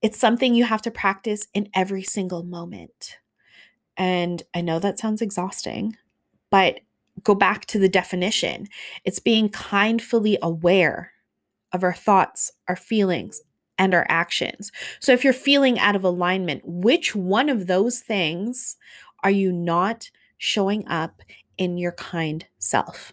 it's 0.00 0.18
something 0.18 0.54
you 0.54 0.64
have 0.64 0.82
to 0.82 0.90
practice 0.90 1.48
in 1.52 1.68
every 1.74 2.04
single 2.04 2.44
moment. 2.44 3.18
And 3.98 4.42
I 4.54 4.62
know 4.62 4.78
that 4.78 4.98
sounds 4.98 5.20
exhausting, 5.20 5.96
but 6.50 6.80
go 7.24 7.34
back 7.34 7.66
to 7.66 7.80
the 7.80 7.88
definition 7.88 8.68
it's 9.04 9.18
being 9.18 9.48
kindfully 9.48 10.38
aware 10.40 11.12
of 11.72 11.82
our 11.82 11.92
thoughts, 11.92 12.52
our 12.68 12.76
feelings, 12.76 13.42
and 13.76 13.94
our 13.94 14.06
actions. 14.08 14.72
So 15.00 15.12
if 15.12 15.24
you're 15.24 15.32
feeling 15.32 15.78
out 15.78 15.96
of 15.96 16.04
alignment, 16.04 16.62
which 16.64 17.14
one 17.14 17.48
of 17.48 17.66
those 17.66 18.00
things 18.00 18.76
are 19.22 19.30
you 19.30 19.52
not 19.52 20.10
showing 20.38 20.86
up 20.88 21.22
in 21.58 21.76
your 21.76 21.92
kind 21.92 22.46
self? 22.58 23.12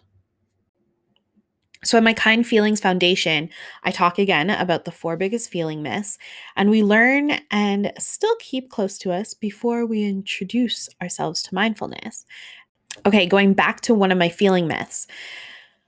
So, 1.86 1.96
in 1.98 2.02
my 2.02 2.14
Kind 2.14 2.44
Feelings 2.44 2.80
Foundation, 2.80 3.48
I 3.84 3.92
talk 3.92 4.18
again 4.18 4.50
about 4.50 4.86
the 4.86 4.90
four 4.90 5.16
biggest 5.16 5.50
feeling 5.50 5.84
myths, 5.84 6.18
and 6.56 6.68
we 6.68 6.82
learn 6.82 7.38
and 7.52 7.92
still 7.96 8.34
keep 8.40 8.70
close 8.70 8.98
to 8.98 9.12
us 9.12 9.34
before 9.34 9.86
we 9.86 10.02
introduce 10.02 10.88
ourselves 11.00 11.44
to 11.44 11.54
mindfulness. 11.54 12.26
Okay, 13.06 13.24
going 13.24 13.54
back 13.54 13.82
to 13.82 13.94
one 13.94 14.10
of 14.10 14.18
my 14.18 14.28
feeling 14.28 14.66
myths 14.66 15.06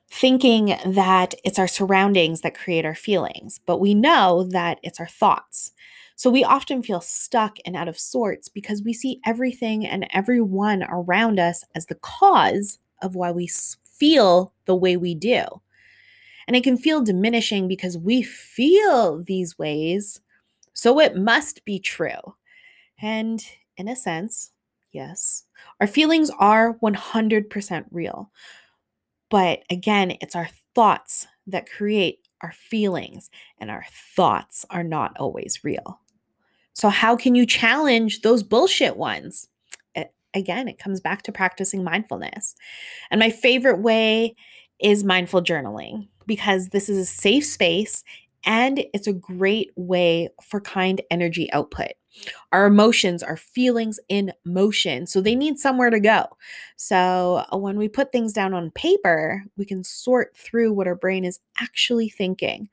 thinking 0.08 0.78
that 0.86 1.34
it's 1.44 1.58
our 1.58 1.66
surroundings 1.66 2.42
that 2.42 2.56
create 2.56 2.84
our 2.84 2.94
feelings, 2.94 3.58
but 3.66 3.78
we 3.78 3.92
know 3.92 4.44
that 4.52 4.78
it's 4.84 5.00
our 5.00 5.08
thoughts. 5.08 5.72
So 6.14 6.30
we 6.30 6.44
often 6.44 6.80
feel 6.80 7.00
stuck 7.00 7.58
and 7.66 7.74
out 7.74 7.88
of 7.88 7.98
sorts 7.98 8.48
because 8.48 8.84
we 8.84 8.92
see 8.92 9.20
everything 9.26 9.84
and 9.84 10.06
everyone 10.12 10.84
around 10.88 11.40
us 11.40 11.64
as 11.74 11.86
the 11.86 11.96
cause 11.96 12.78
of 13.02 13.16
why 13.16 13.32
we 13.32 13.48
feel 13.98 14.54
the 14.64 14.76
way 14.76 14.96
we 14.96 15.16
do. 15.16 15.44
And 16.48 16.56
it 16.56 16.64
can 16.64 16.78
feel 16.78 17.02
diminishing 17.02 17.68
because 17.68 17.98
we 17.98 18.22
feel 18.22 19.22
these 19.22 19.58
ways, 19.58 20.22
so 20.72 20.98
it 20.98 21.14
must 21.14 21.62
be 21.66 21.78
true. 21.78 22.36
And 23.02 23.44
in 23.76 23.86
a 23.86 23.94
sense, 23.94 24.52
yes, 24.90 25.44
our 25.78 25.86
feelings 25.86 26.30
are 26.38 26.78
100% 26.82 27.84
real. 27.90 28.30
But 29.28 29.62
again, 29.68 30.16
it's 30.22 30.34
our 30.34 30.48
thoughts 30.74 31.26
that 31.46 31.70
create 31.70 32.20
our 32.40 32.52
feelings, 32.52 33.28
and 33.58 33.70
our 33.70 33.84
thoughts 34.16 34.64
are 34.70 34.84
not 34.84 35.14
always 35.18 35.62
real. 35.62 36.00
So, 36.72 36.88
how 36.88 37.14
can 37.14 37.34
you 37.34 37.44
challenge 37.44 38.22
those 38.22 38.42
bullshit 38.42 38.96
ones? 38.96 39.48
It, 39.94 40.14
again, 40.32 40.66
it 40.66 40.78
comes 40.78 41.00
back 41.00 41.22
to 41.24 41.32
practicing 41.32 41.84
mindfulness. 41.84 42.54
And 43.10 43.18
my 43.18 43.28
favorite 43.28 43.80
way 43.80 44.34
is 44.78 45.04
mindful 45.04 45.42
journaling 45.42 46.08
because 46.28 46.68
this 46.68 46.88
is 46.88 46.98
a 46.98 47.04
safe 47.04 47.44
space 47.44 48.04
and 48.44 48.84
it's 48.94 49.08
a 49.08 49.12
great 49.12 49.72
way 49.74 50.28
for 50.42 50.60
kind 50.60 51.00
energy 51.10 51.52
output. 51.52 51.92
Our 52.52 52.66
emotions 52.66 53.22
are 53.22 53.36
feelings 53.36 54.00
in 54.08 54.32
motion, 54.44 55.06
so 55.06 55.20
they 55.20 55.34
need 55.34 55.58
somewhere 55.58 55.90
to 55.90 56.00
go. 56.00 56.26
So, 56.76 57.44
uh, 57.52 57.56
when 57.56 57.76
we 57.76 57.88
put 57.88 58.10
things 58.10 58.32
down 58.32 58.54
on 58.54 58.70
paper, 58.72 59.44
we 59.56 59.64
can 59.64 59.84
sort 59.84 60.36
through 60.36 60.72
what 60.72 60.86
our 60.86 60.94
brain 60.96 61.24
is 61.24 61.40
actually 61.60 62.08
thinking. 62.08 62.68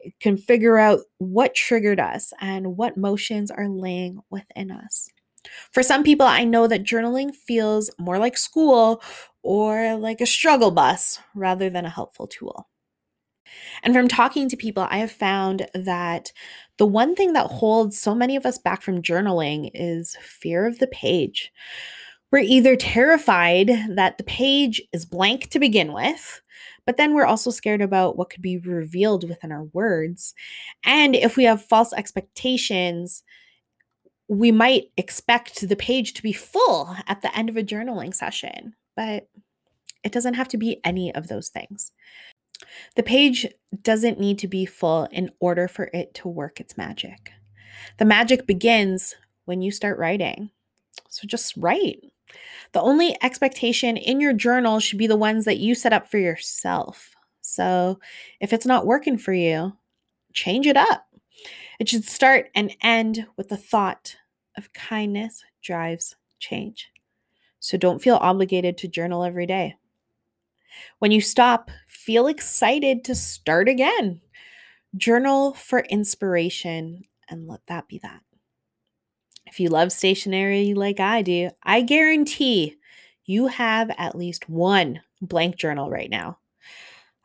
It 0.00 0.14
can 0.20 0.36
figure 0.36 0.78
out 0.78 1.00
what 1.18 1.54
triggered 1.54 2.00
us 2.00 2.32
and 2.40 2.76
what 2.76 2.96
motions 2.96 3.50
are 3.50 3.68
laying 3.68 4.20
within 4.30 4.70
us. 4.70 5.08
For 5.72 5.82
some 5.82 6.02
people, 6.02 6.26
I 6.26 6.44
know 6.44 6.66
that 6.66 6.84
journaling 6.84 7.34
feels 7.34 7.90
more 7.98 8.18
like 8.18 8.36
school 8.36 9.02
or 9.42 9.96
like 9.96 10.20
a 10.20 10.26
struggle 10.26 10.70
bus 10.70 11.20
rather 11.34 11.70
than 11.70 11.84
a 11.84 11.90
helpful 11.90 12.26
tool. 12.26 12.68
And 13.82 13.94
from 13.94 14.08
talking 14.08 14.48
to 14.48 14.56
people, 14.56 14.86
I 14.90 14.98
have 14.98 15.12
found 15.12 15.68
that 15.74 16.32
the 16.78 16.86
one 16.86 17.14
thing 17.14 17.32
that 17.34 17.46
holds 17.46 17.98
so 17.98 18.14
many 18.14 18.36
of 18.36 18.46
us 18.46 18.58
back 18.58 18.82
from 18.82 19.02
journaling 19.02 19.70
is 19.74 20.16
fear 20.20 20.66
of 20.66 20.78
the 20.78 20.86
page. 20.86 21.52
We're 22.32 22.38
either 22.40 22.76
terrified 22.76 23.68
that 23.88 24.18
the 24.18 24.24
page 24.24 24.82
is 24.92 25.06
blank 25.06 25.48
to 25.50 25.58
begin 25.58 25.92
with, 25.92 26.42
but 26.84 26.96
then 26.96 27.14
we're 27.14 27.24
also 27.24 27.50
scared 27.50 27.82
about 27.82 28.16
what 28.16 28.30
could 28.30 28.42
be 28.42 28.58
revealed 28.58 29.28
within 29.28 29.52
our 29.52 29.64
words. 29.64 30.34
And 30.84 31.14
if 31.14 31.36
we 31.36 31.44
have 31.44 31.64
false 31.64 31.92
expectations, 31.92 33.22
we 34.28 34.50
might 34.50 34.90
expect 34.96 35.68
the 35.68 35.76
page 35.76 36.14
to 36.14 36.22
be 36.22 36.32
full 36.32 36.96
at 37.06 37.22
the 37.22 37.36
end 37.36 37.48
of 37.48 37.56
a 37.56 37.62
journaling 37.62 38.14
session, 38.14 38.74
but 38.96 39.28
it 40.02 40.12
doesn't 40.12 40.34
have 40.34 40.48
to 40.48 40.56
be 40.56 40.80
any 40.84 41.14
of 41.14 41.28
those 41.28 41.48
things. 41.48 41.92
The 42.94 43.02
page 43.02 43.46
doesn't 43.82 44.20
need 44.20 44.38
to 44.40 44.48
be 44.48 44.66
full 44.66 45.04
in 45.12 45.30
order 45.40 45.68
for 45.68 45.90
it 45.92 46.14
to 46.14 46.28
work 46.28 46.60
its 46.60 46.76
magic. 46.76 47.30
The 47.98 48.04
magic 48.04 48.46
begins 48.46 49.14
when 49.44 49.62
you 49.62 49.70
start 49.70 49.98
writing. 49.98 50.50
So 51.08 51.26
just 51.26 51.56
write. 51.56 52.00
The 52.72 52.80
only 52.80 53.16
expectation 53.22 53.96
in 53.96 54.20
your 54.20 54.32
journal 54.32 54.80
should 54.80 54.98
be 54.98 55.06
the 55.06 55.16
ones 55.16 55.44
that 55.44 55.58
you 55.58 55.74
set 55.74 55.92
up 55.92 56.10
for 56.10 56.18
yourself. 56.18 57.14
So 57.40 58.00
if 58.40 58.52
it's 58.52 58.66
not 58.66 58.86
working 58.86 59.18
for 59.18 59.32
you, 59.32 59.72
change 60.32 60.66
it 60.66 60.76
up. 60.76 61.06
It 61.78 61.88
should 61.88 62.04
start 62.04 62.50
and 62.54 62.74
end 62.82 63.26
with 63.36 63.48
the 63.48 63.56
thought 63.56 64.16
of 64.56 64.72
kindness 64.72 65.44
drives 65.62 66.16
change. 66.38 66.90
So 67.60 67.76
don't 67.76 68.02
feel 68.02 68.16
obligated 68.16 68.78
to 68.78 68.88
journal 68.88 69.24
every 69.24 69.46
day. 69.46 69.76
When 70.98 71.10
you 71.10 71.20
stop, 71.20 71.70
feel 71.86 72.26
excited 72.26 73.04
to 73.04 73.14
start 73.14 73.68
again. 73.68 74.20
Journal 74.96 75.54
for 75.54 75.80
inspiration 75.80 77.02
and 77.28 77.48
let 77.48 77.60
that 77.66 77.88
be 77.88 77.98
that. 78.02 78.20
If 79.46 79.60
you 79.60 79.68
love 79.68 79.92
stationery 79.92 80.74
like 80.74 81.00
I 81.00 81.22
do, 81.22 81.50
I 81.62 81.82
guarantee 81.82 82.76
you 83.24 83.48
have 83.48 83.90
at 83.98 84.16
least 84.16 84.48
one 84.48 85.00
blank 85.20 85.56
journal 85.56 85.90
right 85.90 86.10
now. 86.10 86.38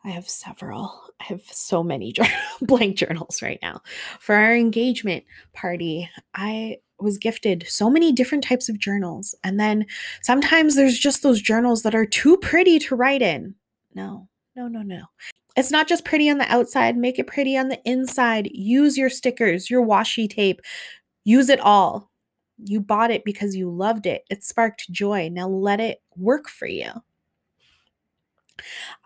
I 0.04 0.10
have 0.10 0.28
several. 0.28 1.00
I 1.20 1.24
have 1.24 1.42
so 1.44 1.82
many 1.82 2.14
blank 2.62 2.96
journals 2.96 3.40
right 3.42 3.58
now. 3.62 3.82
For 4.18 4.34
our 4.34 4.56
engagement 4.56 5.24
party, 5.52 6.10
I 6.34 6.78
was 7.02 7.18
gifted 7.18 7.64
so 7.68 7.90
many 7.90 8.12
different 8.12 8.44
types 8.44 8.68
of 8.68 8.78
journals. 8.78 9.34
And 9.44 9.58
then 9.58 9.86
sometimes 10.22 10.74
there's 10.74 10.98
just 10.98 11.22
those 11.22 11.42
journals 11.42 11.82
that 11.82 11.94
are 11.94 12.06
too 12.06 12.36
pretty 12.38 12.78
to 12.80 12.96
write 12.96 13.22
in. 13.22 13.54
No, 13.94 14.28
no, 14.56 14.68
no, 14.68 14.82
no. 14.82 15.04
It's 15.56 15.70
not 15.70 15.88
just 15.88 16.04
pretty 16.04 16.30
on 16.30 16.38
the 16.38 16.50
outside, 16.50 16.96
make 16.96 17.18
it 17.18 17.26
pretty 17.26 17.56
on 17.56 17.68
the 17.68 17.80
inside. 17.84 18.48
Use 18.52 18.96
your 18.96 19.10
stickers, 19.10 19.68
your 19.68 19.84
washi 19.84 20.28
tape, 20.28 20.60
use 21.24 21.48
it 21.48 21.60
all. 21.60 22.10
You 22.64 22.80
bought 22.80 23.10
it 23.10 23.24
because 23.24 23.54
you 23.54 23.70
loved 23.70 24.06
it. 24.06 24.22
It 24.30 24.44
sparked 24.44 24.90
joy. 24.90 25.28
Now 25.30 25.48
let 25.48 25.80
it 25.80 26.00
work 26.16 26.48
for 26.48 26.66
you. 26.66 26.90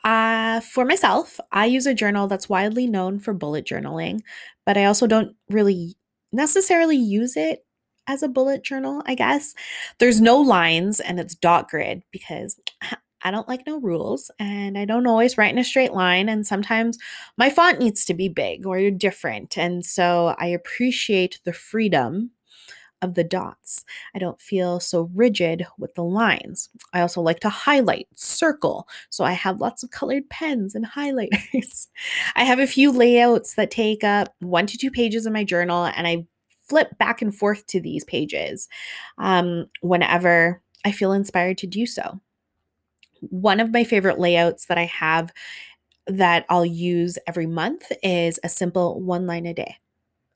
Uh, 0.04 0.60
for 0.60 0.84
myself, 0.84 1.40
I 1.52 1.66
use 1.66 1.86
a 1.86 1.94
journal 1.94 2.26
that's 2.26 2.48
widely 2.48 2.86
known 2.86 3.18
for 3.18 3.32
bullet 3.32 3.64
journaling, 3.64 4.20
but 4.64 4.76
I 4.76 4.84
also 4.84 5.06
don't 5.06 5.34
really 5.48 5.96
necessarily 6.32 6.96
use 6.96 7.36
it 7.36 7.65
as 8.06 8.22
a 8.22 8.28
bullet 8.28 8.62
journal, 8.62 9.02
I 9.06 9.14
guess. 9.14 9.54
There's 9.98 10.20
no 10.20 10.38
lines 10.38 11.00
and 11.00 11.18
it's 11.20 11.34
dot 11.34 11.68
grid 11.68 12.02
because 12.10 12.58
I 13.22 13.30
don't 13.32 13.48
like 13.48 13.66
no 13.66 13.80
rules 13.80 14.30
and 14.38 14.78
I 14.78 14.84
don't 14.84 15.06
always 15.06 15.36
write 15.36 15.52
in 15.52 15.58
a 15.58 15.64
straight 15.64 15.92
line. 15.92 16.28
And 16.28 16.46
sometimes 16.46 16.96
my 17.36 17.50
font 17.50 17.80
needs 17.80 18.04
to 18.04 18.14
be 18.14 18.28
big 18.28 18.66
or 18.66 18.90
different. 18.90 19.58
And 19.58 19.84
so 19.84 20.36
I 20.38 20.46
appreciate 20.46 21.40
the 21.44 21.52
freedom 21.52 22.30
of 23.02 23.14
the 23.14 23.24
dots. 23.24 23.84
I 24.14 24.18
don't 24.18 24.40
feel 24.40 24.80
so 24.80 25.10
rigid 25.14 25.66
with 25.78 25.94
the 25.94 26.04
lines. 26.04 26.70
I 26.92 27.00
also 27.00 27.20
like 27.20 27.40
to 27.40 27.48
highlight, 27.48 28.08
circle. 28.14 28.88
So 29.10 29.24
I 29.24 29.32
have 29.32 29.60
lots 29.60 29.82
of 29.82 29.90
colored 29.90 30.30
pens 30.30 30.74
and 30.74 30.86
highlighters. 30.86 31.88
I 32.36 32.44
have 32.44 32.58
a 32.58 32.66
few 32.66 32.90
layouts 32.90 33.54
that 33.54 33.70
take 33.70 34.04
up 34.04 34.34
one 34.40 34.66
to 34.66 34.78
two 34.78 34.90
pages 34.90 35.26
in 35.26 35.32
my 35.32 35.44
journal 35.44 35.84
and 35.84 36.06
I 36.06 36.26
flip 36.68 36.98
back 36.98 37.22
and 37.22 37.34
forth 37.34 37.66
to 37.68 37.80
these 37.80 38.04
pages 38.04 38.68
um, 39.18 39.66
whenever 39.80 40.62
I 40.84 40.92
feel 40.92 41.12
inspired 41.12 41.58
to 41.58 41.66
do 41.66 41.86
so. 41.86 42.20
One 43.20 43.60
of 43.60 43.72
my 43.72 43.84
favorite 43.84 44.18
layouts 44.18 44.66
that 44.66 44.78
I 44.78 44.84
have 44.84 45.32
that 46.06 46.44
I'll 46.48 46.66
use 46.66 47.18
every 47.26 47.46
month 47.46 47.90
is 48.02 48.38
a 48.44 48.48
simple 48.48 49.00
one 49.00 49.26
line 49.26 49.46
a 49.46 49.54
day. 49.54 49.76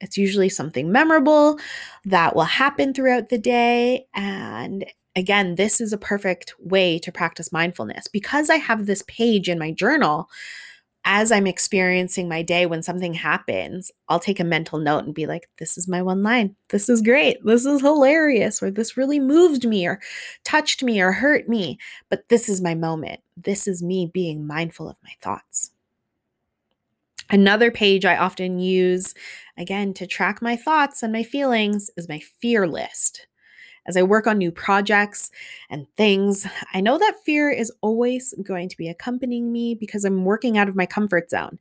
It's 0.01 0.17
usually 0.17 0.49
something 0.49 0.91
memorable 0.91 1.59
that 2.05 2.35
will 2.35 2.45
happen 2.45 2.95
throughout 2.95 3.29
the 3.29 3.39
day. 3.39 4.07
And 4.15 4.87
again, 5.15 5.57
this 5.57 5.81
is 5.81 5.93
a 5.93 5.99
perfect 5.99 6.55
way 6.59 6.99
to 7.01 7.13
practice 7.13 7.53
mindfulness. 7.53 8.09
Because 8.09 8.51
I 8.51 8.57
have 8.57 8.87
this 8.87 9.05
page 9.07 9.49
in 9.49 9.59
my 9.59 9.73
journal, 9.73 10.29
as 11.05 11.33
I'm 11.33 11.47
experiencing 11.47 12.29
my 12.29 12.43
day 12.43 12.67
when 12.67 12.83
something 12.83 13.15
happens, 13.15 13.91
I'll 14.09 14.21
take 14.21 14.39
a 14.39 14.45
mental 14.45 14.79
note 14.79 15.05
and 15.05 15.15
be 15.15 15.27
like, 15.27 15.49
this 15.59 15.79
is 15.79 15.89
my 15.89 16.03
one 16.03 16.23
line. 16.23 16.55
This 16.69 16.89
is 16.89 17.01
great. 17.01 17.45
This 17.45 17.65
is 17.65 17.81
hilarious. 17.81 18.63
Or 18.63 18.71
this 18.71 18.97
really 18.97 19.19
moved 19.19 19.67
me 19.67 19.87
or 19.87 20.01
touched 20.45 20.83
me 20.83 21.01
or 21.01 21.13
hurt 21.13 21.49
me. 21.49 21.79
But 22.11 22.29
this 22.29 22.49
is 22.49 22.61
my 22.61 22.75
moment. 22.75 23.21
This 23.37 23.67
is 23.67 23.83
me 23.83 24.11
being 24.13 24.47
mindful 24.47 24.89
of 24.89 24.99
my 25.03 25.13
thoughts. 25.23 25.71
Another 27.31 27.71
page 27.71 28.05
I 28.05 28.17
often 28.17 28.59
use, 28.59 29.15
again, 29.57 29.95
to 29.95 30.07
track 30.07 30.43
my 30.43 30.57
thoughts 30.57 31.03
and 31.03 31.13
my 31.13 31.23
feelings 31.23 31.89
is 31.97 32.09
my 32.09 32.21
fear 32.41 32.67
list. 32.67 33.27
As 33.87 33.97
I 33.97 34.03
work 34.03 34.27
on 34.27 34.39
new 34.39 34.53
projects 34.53 35.31
and 35.69 35.87
things, 35.97 36.47
I 36.73 36.81
know 36.81 36.99
that 36.99 37.21
fear 37.25 37.51
is 37.51 37.73
always 37.81 38.35
going 38.43 38.69
to 38.69 38.77
be 38.77 38.89
accompanying 38.89 39.53
me 39.53 39.75
because 39.75 40.05
I'm 40.05 40.25
working 40.25 40.59
out 40.59 40.69
of 40.69 40.77
my 40.77 40.87
comfort 40.87 41.31
zone. 41.31 41.59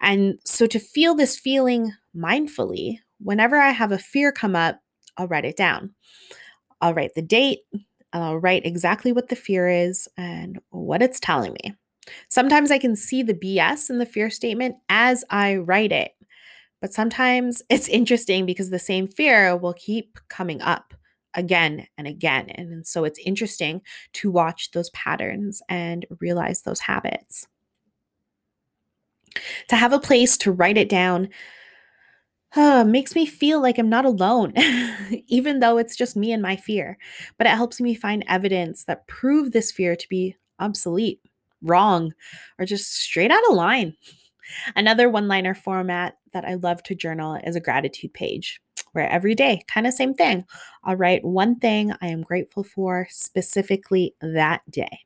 And 0.00 0.38
so 0.44 0.66
to 0.66 0.78
feel 0.78 1.14
this 1.14 1.38
feeling 1.38 1.92
mindfully, 2.16 2.98
whenever 3.18 3.56
I 3.58 3.70
have 3.70 3.92
a 3.92 3.98
fear 3.98 4.30
come 4.30 4.54
up, 4.54 4.80
I'll 5.16 5.28
write 5.28 5.44
it 5.44 5.56
down. 5.56 5.94
I'll 6.80 6.94
write 6.94 7.14
the 7.14 7.22
date, 7.22 7.60
I'll 8.12 8.38
write 8.38 8.66
exactly 8.66 9.12
what 9.12 9.28
the 9.28 9.36
fear 9.36 9.68
is 9.68 10.08
and 10.16 10.60
what 10.70 11.02
it's 11.02 11.18
telling 11.18 11.56
me. 11.64 11.74
Sometimes 12.28 12.70
I 12.70 12.78
can 12.78 12.96
see 12.96 13.22
the 13.22 13.34
BS 13.34 13.90
in 13.90 13.98
the 13.98 14.06
fear 14.06 14.30
statement 14.30 14.76
as 14.88 15.24
I 15.30 15.56
write 15.56 15.92
it. 15.92 16.12
But 16.80 16.92
sometimes 16.92 17.62
it's 17.70 17.88
interesting 18.00 18.46
because 18.46 18.70
the 18.70 18.78
same 18.78 19.08
fear 19.08 19.56
will 19.56 19.74
keep 19.74 20.18
coming 20.28 20.60
up 20.60 20.94
again 21.34 21.86
and 21.96 22.06
again. 22.06 22.50
And 22.50 22.86
so 22.86 23.04
it's 23.04 23.18
interesting 23.24 23.82
to 24.14 24.30
watch 24.30 24.70
those 24.70 24.90
patterns 24.90 25.62
and 25.68 26.06
realize 26.20 26.62
those 26.62 26.80
habits. 26.80 27.46
To 29.68 29.76
have 29.76 29.92
a 29.92 29.98
place 29.98 30.36
to 30.38 30.52
write 30.52 30.78
it 30.78 30.88
down 30.88 31.28
uh, 32.56 32.84
makes 32.84 33.16
me 33.16 33.26
feel 33.26 33.60
like 33.60 33.78
I'm 33.78 33.88
not 33.88 34.04
alone, 34.04 34.52
even 35.26 35.58
though 35.58 35.76
it's 35.76 35.96
just 35.96 36.16
me 36.16 36.32
and 36.32 36.42
my 36.42 36.54
fear. 36.54 36.98
But 37.36 37.48
it 37.48 37.50
helps 37.50 37.80
me 37.80 37.94
find 37.94 38.24
evidence 38.28 38.84
that 38.84 39.08
prove 39.08 39.50
this 39.50 39.72
fear 39.72 39.96
to 39.96 40.08
be 40.08 40.36
obsolete 40.60 41.20
wrong, 41.64 42.12
or 42.58 42.64
just 42.64 42.94
straight 42.94 43.30
out 43.30 43.42
of 43.48 43.56
line. 43.56 43.96
Another 44.76 45.08
one 45.08 45.26
liner 45.26 45.54
format 45.54 46.18
that 46.32 46.44
I 46.44 46.54
love 46.54 46.82
to 46.84 46.94
journal 46.94 47.38
is 47.42 47.56
a 47.56 47.60
gratitude 47.60 48.12
page 48.12 48.60
where 48.94 49.08
every 49.08 49.34
day, 49.34 49.62
kind 49.68 49.86
of 49.86 49.94
same 49.94 50.14
thing, 50.14 50.44
I'll 50.84 50.96
write 50.96 51.24
one 51.24 51.56
thing 51.56 51.92
I 52.00 52.08
am 52.08 52.22
grateful 52.22 52.64
for 52.64 53.06
specifically 53.10 54.14
that 54.20 54.62
day. 54.70 55.00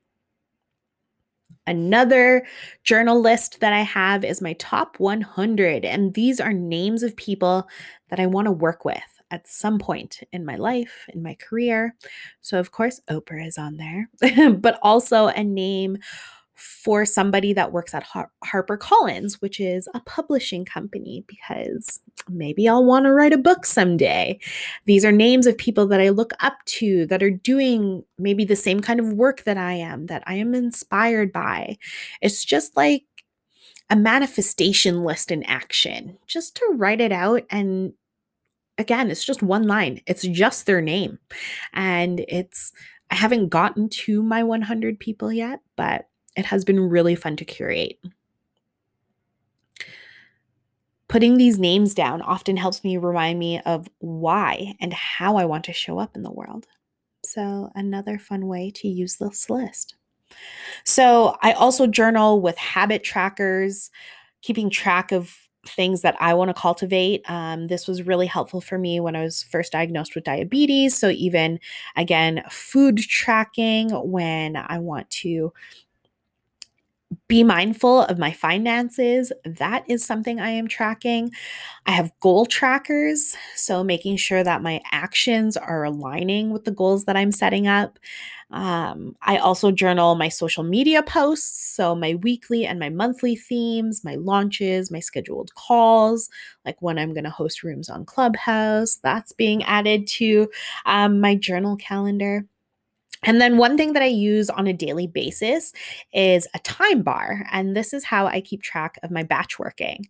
Another 1.66 2.46
journal 2.82 3.20
list 3.20 3.60
that 3.60 3.74
I 3.74 3.80
have 3.82 4.24
is 4.24 4.40
my 4.40 4.54
top 4.54 4.98
100, 4.98 5.84
and 5.84 6.14
these 6.14 6.40
are 6.40 6.52
names 6.52 7.02
of 7.02 7.14
people 7.16 7.68
that 8.08 8.18
I 8.18 8.26
want 8.26 8.46
to 8.46 8.52
work 8.52 8.86
with 8.86 9.02
at 9.30 9.46
some 9.46 9.78
point 9.78 10.20
in 10.32 10.44
my 10.46 10.56
life, 10.56 11.06
in 11.12 11.22
my 11.22 11.34
career. 11.34 11.94
So, 12.40 12.58
of 12.58 12.70
course, 12.70 13.00
Oprah 13.10 13.46
is 13.46 13.58
on 13.58 13.76
there, 13.76 14.08
but 14.54 14.78
also 14.82 15.26
a 15.26 15.44
name 15.44 15.98
for 16.58 17.06
somebody 17.06 17.52
that 17.52 17.72
works 17.72 17.94
at 17.94 18.02
Har- 18.02 18.32
HarperCollins, 18.44 19.40
which 19.40 19.60
is 19.60 19.88
a 19.94 20.00
publishing 20.00 20.64
company, 20.64 21.24
because 21.26 22.00
maybe 22.28 22.68
I'll 22.68 22.84
want 22.84 23.04
to 23.04 23.12
write 23.12 23.32
a 23.32 23.38
book 23.38 23.64
someday. 23.64 24.40
These 24.84 25.04
are 25.04 25.12
names 25.12 25.46
of 25.46 25.56
people 25.56 25.86
that 25.86 26.00
I 26.00 26.08
look 26.08 26.32
up 26.40 26.58
to 26.66 27.06
that 27.06 27.22
are 27.22 27.30
doing 27.30 28.04
maybe 28.18 28.44
the 28.44 28.56
same 28.56 28.80
kind 28.80 28.98
of 28.98 29.12
work 29.12 29.44
that 29.44 29.56
I 29.56 29.74
am, 29.74 30.06
that 30.06 30.24
I 30.26 30.34
am 30.34 30.54
inspired 30.54 31.32
by. 31.32 31.78
It's 32.20 32.44
just 32.44 32.76
like 32.76 33.04
a 33.88 33.96
manifestation 33.96 35.04
list 35.04 35.30
in 35.30 35.44
action, 35.44 36.18
just 36.26 36.56
to 36.56 36.66
write 36.74 37.00
it 37.00 37.12
out 37.12 37.44
and 37.50 37.92
again, 38.78 39.10
it's 39.10 39.24
just 39.24 39.42
one 39.42 39.64
line. 39.64 40.00
It's 40.06 40.22
just 40.22 40.66
their 40.66 40.80
name. 40.80 41.18
And 41.72 42.24
it's 42.28 42.72
I 43.10 43.14
haven't 43.14 43.48
gotten 43.48 43.88
to 43.88 44.22
my 44.22 44.42
100 44.42 45.00
people 45.00 45.32
yet, 45.32 45.60
but 45.76 46.08
it 46.38 46.46
has 46.46 46.64
been 46.64 46.80
really 46.80 47.16
fun 47.16 47.36
to 47.36 47.44
curate. 47.44 47.98
Putting 51.08 51.36
these 51.36 51.58
names 51.58 51.94
down 51.94 52.22
often 52.22 52.56
helps 52.56 52.84
me 52.84 52.96
remind 52.96 53.40
me 53.40 53.60
of 53.62 53.88
why 53.98 54.74
and 54.80 54.92
how 54.92 55.36
I 55.36 55.46
want 55.46 55.64
to 55.64 55.72
show 55.72 55.98
up 55.98 56.14
in 56.14 56.22
the 56.22 56.30
world. 56.30 56.66
So, 57.24 57.70
another 57.74 58.18
fun 58.18 58.46
way 58.46 58.70
to 58.76 58.88
use 58.88 59.16
this 59.16 59.50
list. 59.50 59.96
So, 60.84 61.36
I 61.42 61.52
also 61.52 61.88
journal 61.88 62.40
with 62.40 62.56
habit 62.56 63.02
trackers, 63.02 63.90
keeping 64.40 64.70
track 64.70 65.10
of 65.10 65.34
things 65.66 66.02
that 66.02 66.16
I 66.20 66.34
want 66.34 66.50
to 66.50 66.54
cultivate. 66.60 67.28
Um, 67.28 67.66
this 67.66 67.88
was 67.88 68.06
really 68.06 68.26
helpful 68.26 68.60
for 68.60 68.78
me 68.78 69.00
when 69.00 69.16
I 69.16 69.22
was 69.22 69.42
first 69.42 69.72
diagnosed 69.72 70.14
with 70.14 70.24
diabetes. 70.24 70.96
So, 70.96 71.08
even 71.08 71.58
again, 71.96 72.44
food 72.48 72.98
tracking 72.98 73.90
when 73.90 74.54
I 74.54 74.78
want 74.78 75.10
to 75.10 75.52
be 77.28 77.44
mindful 77.44 78.02
of 78.02 78.18
my 78.18 78.32
finances. 78.32 79.32
That 79.44 79.84
is 79.88 80.04
something 80.04 80.40
I 80.40 80.50
am 80.50 80.68
tracking. 80.68 81.30
I 81.86 81.92
have 81.92 82.12
goal 82.20 82.46
trackers, 82.46 83.36
so 83.56 83.82
making 83.82 84.18
sure 84.18 84.44
that 84.44 84.62
my 84.62 84.80
actions 84.92 85.56
are 85.56 85.84
aligning 85.84 86.50
with 86.50 86.64
the 86.64 86.70
goals 86.70 87.04
that 87.06 87.16
I'm 87.16 87.32
setting 87.32 87.66
up. 87.66 87.98
Um, 88.52 89.16
I 89.22 89.38
also 89.38 89.72
journal 89.72 90.14
my 90.14 90.28
social 90.28 90.62
media 90.62 91.02
posts, 91.02 91.74
so 91.74 91.94
my 91.94 92.14
weekly 92.16 92.66
and 92.66 92.78
my 92.78 92.90
monthly 92.90 93.34
themes, 93.36 94.04
my 94.04 94.14
launches, 94.16 94.90
my 94.90 95.00
scheduled 95.00 95.54
calls, 95.54 96.28
like 96.64 96.80
when 96.82 96.98
I'm 96.98 97.14
going 97.14 97.24
to 97.24 97.30
host 97.30 97.62
rooms 97.64 97.88
on 97.90 98.04
Clubhouse. 98.04 98.96
That's 99.02 99.32
being 99.32 99.64
added 99.64 100.06
to 100.18 100.48
um, 100.86 101.20
my 101.20 101.34
journal 101.34 101.76
calendar. 101.76 102.46
And 103.24 103.40
then 103.40 103.56
one 103.56 103.76
thing 103.76 103.92
that 103.94 104.02
I 104.02 104.06
use 104.06 104.48
on 104.50 104.66
a 104.66 104.72
daily 104.72 105.06
basis 105.06 105.72
is 106.12 106.46
a 106.54 106.58
time 106.60 107.02
bar. 107.02 107.44
And 107.50 107.76
this 107.76 107.92
is 107.92 108.04
how 108.04 108.26
I 108.26 108.40
keep 108.40 108.62
track 108.62 108.98
of 109.02 109.10
my 109.10 109.22
batch 109.22 109.58
working. 109.58 110.06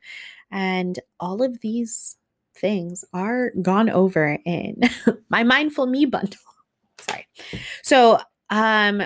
And 0.51 0.99
all 1.21 1.43
of 1.43 1.61
these 1.61 2.17
things 2.55 3.05
are 3.13 3.51
gone 3.63 3.89
over 3.89 4.39
in 4.45 4.81
my 5.29 5.43
mindful 5.43 5.87
me 5.87 6.05
bundle. 6.05 6.39
Sorry. 7.01 7.27
So, 7.83 8.19
um, 8.51 9.03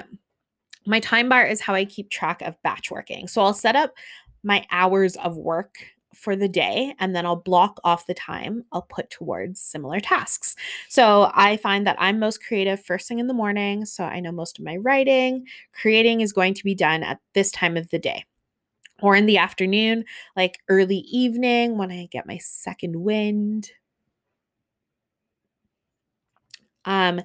my 0.87 1.01
time 1.01 1.29
bar 1.29 1.45
is 1.45 1.61
how 1.61 1.75
I 1.75 1.85
keep 1.85 2.11
track 2.11 2.43
of 2.43 2.61
batch 2.63 2.91
working. 2.91 3.29
So 3.29 3.43
I'll 3.43 3.55
set 3.55 3.77
up 3.77 3.93
my 4.43 4.67
hours 4.71 5.17
of 5.17 5.37
work 5.37 5.77
for 6.15 6.37
the 6.37 6.49
day 6.49 6.95
and 6.99 7.15
then 7.15 7.27
I'll 7.27 7.37
block 7.37 7.81
off 7.85 8.07
the 8.07 8.15
time 8.15 8.65
I'll 8.73 8.83
put 8.83 9.11
towards 9.11 9.61
similar 9.61 10.01
tasks. 10.01 10.55
So 10.89 11.31
I 11.35 11.57
find 11.57 11.87
that 11.87 11.97
I'm 11.99 12.19
most 12.19 12.45
creative 12.45 12.85
first 12.85 13.09
thing 13.09 13.19
in 13.19 13.27
the 13.27 13.35
morning. 13.35 13.85
So 13.85 14.05
I 14.05 14.21
know 14.21 14.33
most 14.33 14.59
of 14.59 14.65
my 14.65 14.77
writing, 14.77 15.47
creating 15.73 16.21
is 16.21 16.33
going 16.33 16.55
to 16.55 16.65
be 16.65 16.75
done 16.75 17.03
at 17.03 17.21
this 17.35 17.51
time 17.51 17.77
of 17.77 17.91
the 17.91 17.99
day. 17.99 18.25
Or 19.01 19.17
in 19.17 19.27
the 19.27 19.39
afternoon, 19.39 20.05
like 20.37 20.59
early 20.69 20.99
evening 20.99 21.77
when 21.77 21.91
I 21.91 22.07
get 22.11 22.27
my 22.27 22.39
second 22.39 22.97
wind. 23.03 23.73
Um, 26.85 27.21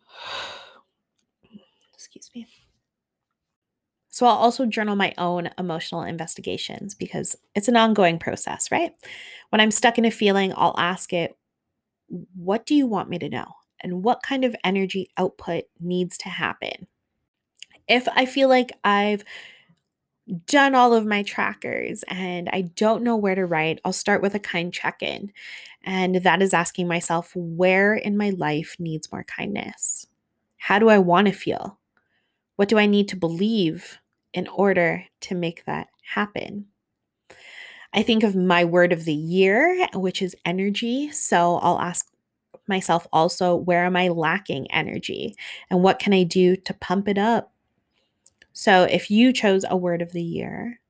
excuse 1.94 2.30
me. 2.34 2.46
So 4.16 4.24
I'll 4.24 4.36
also 4.36 4.64
journal 4.64 4.96
my 4.96 5.12
own 5.18 5.50
emotional 5.58 6.00
investigations 6.00 6.94
because 6.94 7.36
it's 7.54 7.68
an 7.68 7.76
ongoing 7.76 8.18
process, 8.18 8.72
right? 8.72 8.94
When 9.50 9.60
I'm 9.60 9.70
stuck 9.70 9.98
in 9.98 10.06
a 10.06 10.10
feeling, 10.10 10.54
I'll 10.56 10.74
ask 10.78 11.12
it, 11.12 11.36
What 12.34 12.64
do 12.64 12.74
you 12.74 12.86
want 12.86 13.10
me 13.10 13.18
to 13.18 13.28
know? 13.28 13.44
And 13.82 14.02
what 14.02 14.22
kind 14.22 14.42
of 14.46 14.56
energy 14.64 15.10
output 15.18 15.64
needs 15.78 16.16
to 16.16 16.30
happen? 16.30 16.86
If 17.88 18.08
I 18.08 18.24
feel 18.24 18.48
like 18.48 18.72
I've 18.82 19.22
done 20.46 20.74
all 20.74 20.94
of 20.94 21.04
my 21.04 21.22
trackers 21.22 22.02
and 22.08 22.48
I 22.54 22.62
don't 22.62 23.02
know 23.02 23.18
where 23.18 23.34
to 23.34 23.44
write, 23.44 23.80
I'll 23.84 23.92
start 23.92 24.22
with 24.22 24.34
a 24.34 24.38
kind 24.38 24.72
check 24.72 25.02
in. 25.02 25.30
And 25.84 26.22
that 26.22 26.40
is 26.40 26.54
asking 26.54 26.88
myself, 26.88 27.32
Where 27.34 27.94
in 27.94 28.16
my 28.16 28.30
life 28.30 28.76
needs 28.78 29.12
more 29.12 29.24
kindness? 29.24 30.06
How 30.56 30.78
do 30.78 30.88
I 30.88 30.96
want 30.96 31.26
to 31.26 31.34
feel? 31.34 31.78
What 32.56 32.70
do 32.70 32.78
I 32.78 32.86
need 32.86 33.08
to 33.08 33.16
believe 33.16 33.98
in 34.36 34.46
order 34.48 35.06
to 35.22 35.34
make 35.34 35.64
that 35.64 35.88
happen. 36.14 36.66
I 37.92 38.02
think 38.02 38.22
of 38.22 38.36
my 38.36 38.64
word 38.64 38.92
of 38.92 39.06
the 39.06 39.14
year, 39.14 39.88
which 39.94 40.20
is 40.20 40.36
energy. 40.44 41.10
So 41.10 41.56
I'll 41.56 41.80
ask 41.80 42.06
myself 42.68 43.06
also, 43.12 43.56
where 43.56 43.86
am 43.86 43.96
I 43.96 44.08
lacking 44.08 44.70
energy? 44.70 45.34
And 45.70 45.82
what 45.82 45.98
can 45.98 46.12
I 46.12 46.22
do 46.22 46.54
to 46.54 46.74
pump 46.74 47.08
it 47.08 47.16
up? 47.16 47.52
So 48.52 48.84
if 48.84 49.10
you 49.10 49.32
chose 49.32 49.64
a 49.68 49.76
word 49.76 50.02
of 50.02 50.12
the 50.12 50.22
year, 50.22 50.80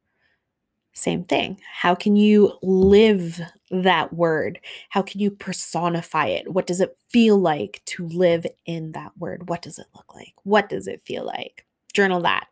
same 0.93 1.25
thing. 1.25 1.61
How 1.81 1.95
can 1.95 2.17
you 2.17 2.59
live 2.63 3.41
that 3.71 4.13
word? 4.13 4.59
How 4.89 5.03
can 5.03 5.21
you 5.21 5.31
personify 5.31 6.27
it? 6.27 6.53
What 6.53 6.67
does 6.67 6.81
it 6.81 6.97
feel 7.11 7.39
like 7.39 7.83
to 7.87 8.09
live 8.09 8.47
in 8.65 8.93
that 8.93 9.13
word? 9.19 9.49
What 9.49 9.63
does 9.63 9.79
it 9.79 9.87
look 9.95 10.15
like? 10.15 10.33
What 10.43 10.69
does 10.69 10.89
it 10.89 11.03
feel 11.05 11.25
like? 11.25 11.67
Journal 11.93 12.23
that. 12.23 12.49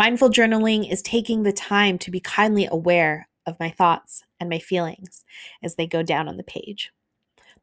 Mindful 0.00 0.30
journaling 0.30 0.90
is 0.90 1.02
taking 1.02 1.42
the 1.42 1.52
time 1.52 1.98
to 1.98 2.10
be 2.10 2.20
kindly 2.20 2.66
aware 2.72 3.28
of 3.44 3.60
my 3.60 3.68
thoughts 3.68 4.24
and 4.40 4.48
my 4.48 4.58
feelings 4.58 5.26
as 5.62 5.74
they 5.74 5.86
go 5.86 6.02
down 6.02 6.26
on 6.26 6.38
the 6.38 6.42
page. 6.42 6.90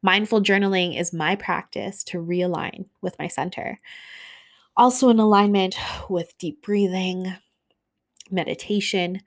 Mindful 0.02 0.40
journaling 0.42 0.96
is 0.96 1.12
my 1.12 1.34
practice 1.34 2.04
to 2.04 2.18
realign 2.18 2.84
with 3.02 3.18
my 3.18 3.26
center. 3.26 3.80
Also, 4.76 5.08
in 5.08 5.18
alignment 5.18 5.76
with 6.08 6.38
deep 6.38 6.62
breathing, 6.62 7.34
meditation. 8.30 9.20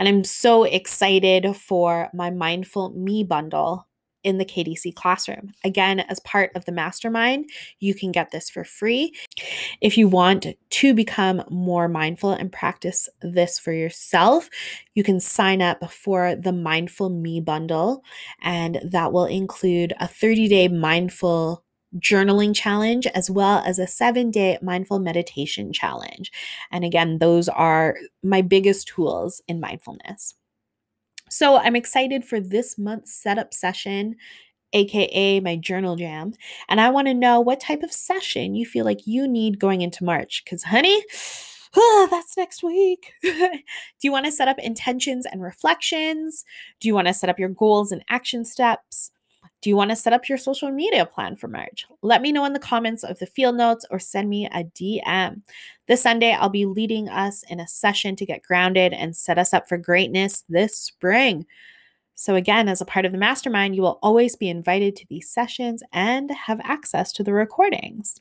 And 0.00 0.08
I'm 0.08 0.24
so 0.24 0.64
excited 0.64 1.54
for 1.54 2.08
my 2.12 2.30
Mindful 2.30 2.90
Me 2.90 3.22
bundle 3.22 3.86
in 4.26 4.38
the 4.38 4.44
KDC 4.44 4.92
classroom. 4.96 5.52
Again, 5.62 6.00
as 6.00 6.18
part 6.20 6.50
of 6.56 6.64
the 6.64 6.72
mastermind, 6.72 7.48
you 7.78 7.94
can 7.94 8.10
get 8.10 8.32
this 8.32 8.50
for 8.50 8.64
free. 8.64 9.14
If 9.80 9.96
you 9.96 10.08
want 10.08 10.48
to 10.70 10.94
become 10.94 11.44
more 11.48 11.86
mindful 11.86 12.32
and 12.32 12.50
practice 12.50 13.08
this 13.22 13.56
for 13.60 13.72
yourself, 13.72 14.50
you 14.94 15.04
can 15.04 15.20
sign 15.20 15.62
up 15.62 15.92
for 15.92 16.34
the 16.34 16.52
Mindful 16.52 17.08
Me 17.08 17.40
bundle, 17.40 18.02
and 18.42 18.80
that 18.82 19.12
will 19.12 19.26
include 19.26 19.94
a 20.00 20.08
30 20.08 20.48
day 20.48 20.66
mindful 20.66 21.62
journaling 21.96 22.52
challenge 22.52 23.06
as 23.06 23.30
well 23.30 23.62
as 23.64 23.78
a 23.78 23.86
seven 23.86 24.32
day 24.32 24.58
mindful 24.60 24.98
meditation 24.98 25.72
challenge. 25.72 26.32
And 26.72 26.84
again, 26.84 27.18
those 27.18 27.48
are 27.48 27.96
my 28.24 28.42
biggest 28.42 28.88
tools 28.88 29.40
in 29.46 29.60
mindfulness. 29.60 30.34
So 31.28 31.56
I'm 31.56 31.76
excited 31.76 32.24
for 32.24 32.40
this 32.40 32.78
month's 32.78 33.14
setup 33.14 33.52
session, 33.52 34.16
aka 34.72 35.40
my 35.40 35.56
journal 35.56 35.96
jam. 35.96 36.32
And 36.68 36.80
I 36.80 36.90
want 36.90 37.08
to 37.08 37.14
know 37.14 37.40
what 37.40 37.60
type 37.60 37.82
of 37.82 37.92
session 37.92 38.54
you 38.54 38.66
feel 38.66 38.84
like 38.84 39.06
you 39.06 39.26
need 39.26 39.58
going 39.58 39.80
into 39.82 40.04
March. 40.04 40.42
Because, 40.44 40.64
honey, 40.64 41.02
oh, 41.76 42.08
that's 42.10 42.36
next 42.36 42.62
week. 42.62 43.12
Do 43.22 43.60
you 44.02 44.12
want 44.12 44.26
to 44.26 44.32
set 44.32 44.48
up 44.48 44.58
intentions 44.58 45.26
and 45.26 45.42
reflections? 45.42 46.44
Do 46.80 46.88
you 46.88 46.94
want 46.94 47.08
to 47.08 47.14
set 47.14 47.30
up 47.30 47.38
your 47.38 47.48
goals 47.48 47.92
and 47.92 48.04
action 48.08 48.44
steps? 48.44 49.10
Do 49.62 49.70
you 49.70 49.76
want 49.76 49.90
to 49.90 49.96
set 49.96 50.12
up 50.12 50.28
your 50.28 50.38
social 50.38 50.70
media 50.70 51.06
plan 51.06 51.34
for 51.36 51.48
March? 51.48 51.86
Let 52.02 52.22
me 52.22 52.30
know 52.30 52.44
in 52.44 52.52
the 52.52 52.58
comments 52.58 53.02
of 53.02 53.18
the 53.18 53.26
field 53.26 53.56
notes 53.56 53.84
or 53.90 53.98
send 53.98 54.28
me 54.28 54.46
a 54.46 54.64
DM. 54.64 55.42
This 55.86 56.02
Sunday, 56.02 56.32
I'll 56.32 56.48
be 56.48 56.66
leading 56.66 57.08
us 57.08 57.42
in 57.48 57.58
a 57.58 57.66
session 57.66 58.16
to 58.16 58.26
get 58.26 58.42
grounded 58.42 58.92
and 58.92 59.16
set 59.16 59.38
us 59.38 59.52
up 59.52 59.68
for 59.68 59.78
greatness 59.78 60.44
this 60.48 60.76
spring. 60.76 61.46
So, 62.14 62.34
again, 62.34 62.68
as 62.68 62.80
a 62.80 62.86
part 62.86 63.04
of 63.04 63.12
the 63.12 63.18
mastermind, 63.18 63.76
you 63.76 63.82
will 63.82 63.98
always 64.02 64.36
be 64.36 64.48
invited 64.48 64.96
to 64.96 65.06
these 65.08 65.28
sessions 65.28 65.82
and 65.92 66.30
have 66.30 66.60
access 66.62 67.12
to 67.12 67.22
the 67.22 67.34
recordings. 67.34 68.20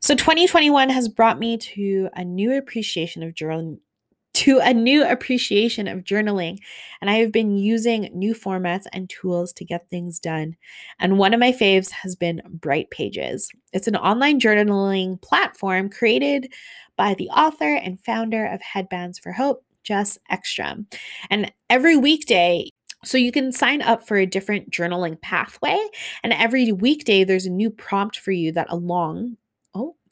So, 0.00 0.14
2021 0.14 0.90
has 0.90 1.08
brought 1.08 1.38
me 1.38 1.56
to 1.56 2.10
a 2.14 2.24
new 2.24 2.52
appreciation 2.54 3.22
of 3.22 3.34
journal- 3.34 3.78
to 4.34 4.58
a 4.60 4.72
new 4.72 5.04
appreciation 5.04 5.86
of 5.86 6.04
journaling, 6.04 6.58
and 7.00 7.10
I 7.10 7.14
have 7.14 7.32
been 7.32 7.56
using 7.56 8.10
new 8.14 8.34
formats 8.34 8.84
and 8.92 9.08
tools 9.08 9.52
to 9.54 9.64
get 9.64 9.88
things 9.88 10.18
done. 10.18 10.56
And 10.98 11.18
one 11.18 11.34
of 11.34 11.40
my 11.40 11.52
faves 11.52 11.90
has 11.90 12.16
been 12.16 12.40
Bright 12.48 12.90
Pages. 12.90 13.50
It's 13.72 13.88
an 13.88 13.96
online 13.96 14.40
journaling 14.40 15.20
platform 15.20 15.90
created 15.90 16.52
by 16.96 17.14
the 17.14 17.28
author 17.28 17.74
and 17.74 18.00
founder 18.00 18.46
of 18.46 18.62
Headbands 18.62 19.18
for 19.18 19.32
Hope, 19.32 19.64
Jess 19.84 20.18
Ekstrom. 20.30 20.86
And 21.30 21.52
every 21.68 21.96
weekday, 21.96 22.70
so 23.04 23.18
you 23.18 23.32
can 23.32 23.52
sign 23.52 23.82
up 23.82 24.06
for 24.06 24.16
a 24.16 24.26
different 24.26 24.70
journaling 24.70 25.20
pathway, 25.20 25.78
and 26.22 26.32
every 26.32 26.72
weekday 26.72 27.24
there's 27.24 27.46
a 27.46 27.50
new 27.50 27.68
prompt 27.68 28.18
for 28.18 28.30
you 28.30 28.52
that 28.52 28.70
along 28.70 29.36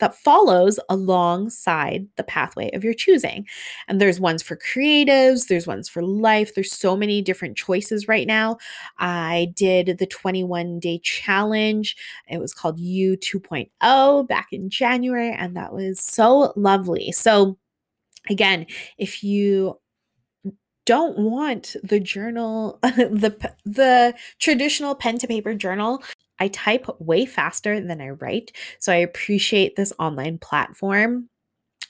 that 0.01 0.17
follows 0.17 0.79
alongside 0.89 2.07
the 2.17 2.25
pathway 2.25 2.71
of 2.73 2.85
your 2.85 2.95
choosing. 2.95 3.47
And 3.89 4.01
there's 4.01 4.21
ones 4.21 4.43
for 4.43 4.57
creatives, 4.57 5.47
there's 5.49 5.67
ones 5.67 5.89
for 5.89 6.03
life. 6.03 6.55
There's 6.55 6.73
so 6.73 6.97
many 6.97 7.23
different 7.23 7.57
choices 7.57 8.09
right 8.09 8.27
now. 8.27 8.59
I 8.99 9.53
did 9.55 9.99
the 9.99 10.07
21 10.07 10.81
day 10.81 10.99
challenge. 11.03 11.97
It 12.29 12.39
was 12.39 12.55
called 12.55 12.79
You 12.79 13.17
2.0 13.17 14.29
back 14.29 14.49
in 14.53 14.71
January, 14.71 15.33
and 15.33 15.57
that 15.57 15.73
was 15.73 16.01
so 16.01 16.53
lovely. 16.57 17.13
So, 17.13 17.59
again, 18.31 18.67
if 18.99 19.25
you 19.25 19.79
don't 20.87 21.19
want 21.19 21.77
the 21.85 22.01
journal 22.01 22.79
the 22.83 23.37
the 23.65 24.15
traditional 24.39 24.95
pen 24.95 25.19
to 25.19 25.27
paper 25.27 25.55
journal 25.55 26.03
I 26.41 26.49
type 26.49 26.87
way 26.99 27.27
faster 27.27 27.81
than 27.81 28.01
I 28.01 28.11
write, 28.11 28.53
so 28.79 28.93
I 28.93 28.97
appreciate 28.97 29.77
this 29.77 29.93
online 29.99 30.39
platform. 30.39 31.29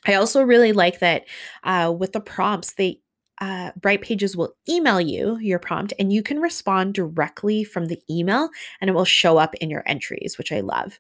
I 0.06 0.14
also 0.14 0.42
really 0.42 0.72
like 0.72 1.00
that 1.00 1.26
uh, 1.62 1.94
with 1.96 2.12
the 2.12 2.20
prompts, 2.20 2.72
they 2.72 3.00
uh, 3.40 3.70
Bright 3.80 4.02
Pages 4.02 4.36
will 4.36 4.54
email 4.68 5.00
you 5.00 5.38
your 5.38 5.58
prompt 5.58 5.94
and 5.98 6.12
you 6.12 6.22
can 6.22 6.40
respond 6.40 6.92
directly 6.94 7.64
from 7.64 7.86
the 7.86 8.00
email 8.10 8.50
and 8.80 8.90
it 8.90 8.92
will 8.92 9.06
show 9.06 9.38
up 9.38 9.54
in 9.56 9.70
your 9.70 9.82
entries, 9.86 10.36
which 10.36 10.52
I 10.52 10.60
love. 10.60 10.98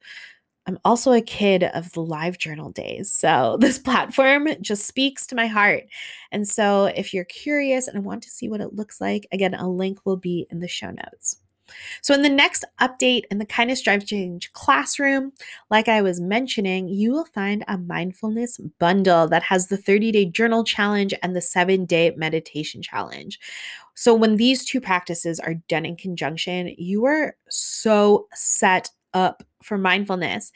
I'm 0.66 0.78
also 0.84 1.12
a 1.12 1.20
kid 1.20 1.64
of 1.64 1.92
the 1.92 2.02
live 2.02 2.38
journal 2.38 2.70
days. 2.70 3.12
So 3.12 3.56
this 3.60 3.78
platform 3.78 4.48
just 4.60 4.86
speaks 4.86 5.26
to 5.26 5.34
my 5.34 5.46
heart. 5.46 5.84
And 6.32 6.46
so 6.48 6.86
if 6.86 7.12
you're 7.12 7.24
curious 7.24 7.88
and 7.88 8.04
want 8.04 8.22
to 8.22 8.30
see 8.30 8.48
what 8.48 8.60
it 8.60 8.74
looks 8.74 9.00
like, 9.00 9.26
again, 9.32 9.54
a 9.54 9.68
link 9.68 9.98
will 10.04 10.16
be 10.16 10.46
in 10.50 10.60
the 10.60 10.68
show 10.68 10.90
notes. 10.90 11.36
So, 12.02 12.14
in 12.14 12.22
the 12.22 12.28
next 12.28 12.64
update 12.80 13.24
in 13.30 13.38
the 13.38 13.46
Kindness 13.46 13.82
Drive 13.82 14.06
Change 14.06 14.52
classroom, 14.52 15.32
like 15.70 15.88
I 15.88 16.02
was 16.02 16.20
mentioning, 16.20 16.88
you 16.88 17.12
will 17.12 17.26
find 17.26 17.64
a 17.68 17.78
mindfulness 17.78 18.58
bundle 18.78 19.28
that 19.28 19.44
has 19.44 19.68
the 19.68 19.76
30 19.76 20.12
day 20.12 20.24
journal 20.24 20.64
challenge 20.64 21.14
and 21.22 21.34
the 21.34 21.40
seven 21.40 21.84
day 21.84 22.12
meditation 22.16 22.82
challenge. 22.82 23.38
So, 23.94 24.14
when 24.14 24.36
these 24.36 24.64
two 24.64 24.80
practices 24.80 25.40
are 25.40 25.54
done 25.68 25.84
in 25.84 25.96
conjunction, 25.96 26.74
you 26.78 27.04
are 27.04 27.36
so 27.48 28.26
set 28.32 28.90
up 29.12 29.42
for 29.62 29.78
mindfulness. 29.78 30.52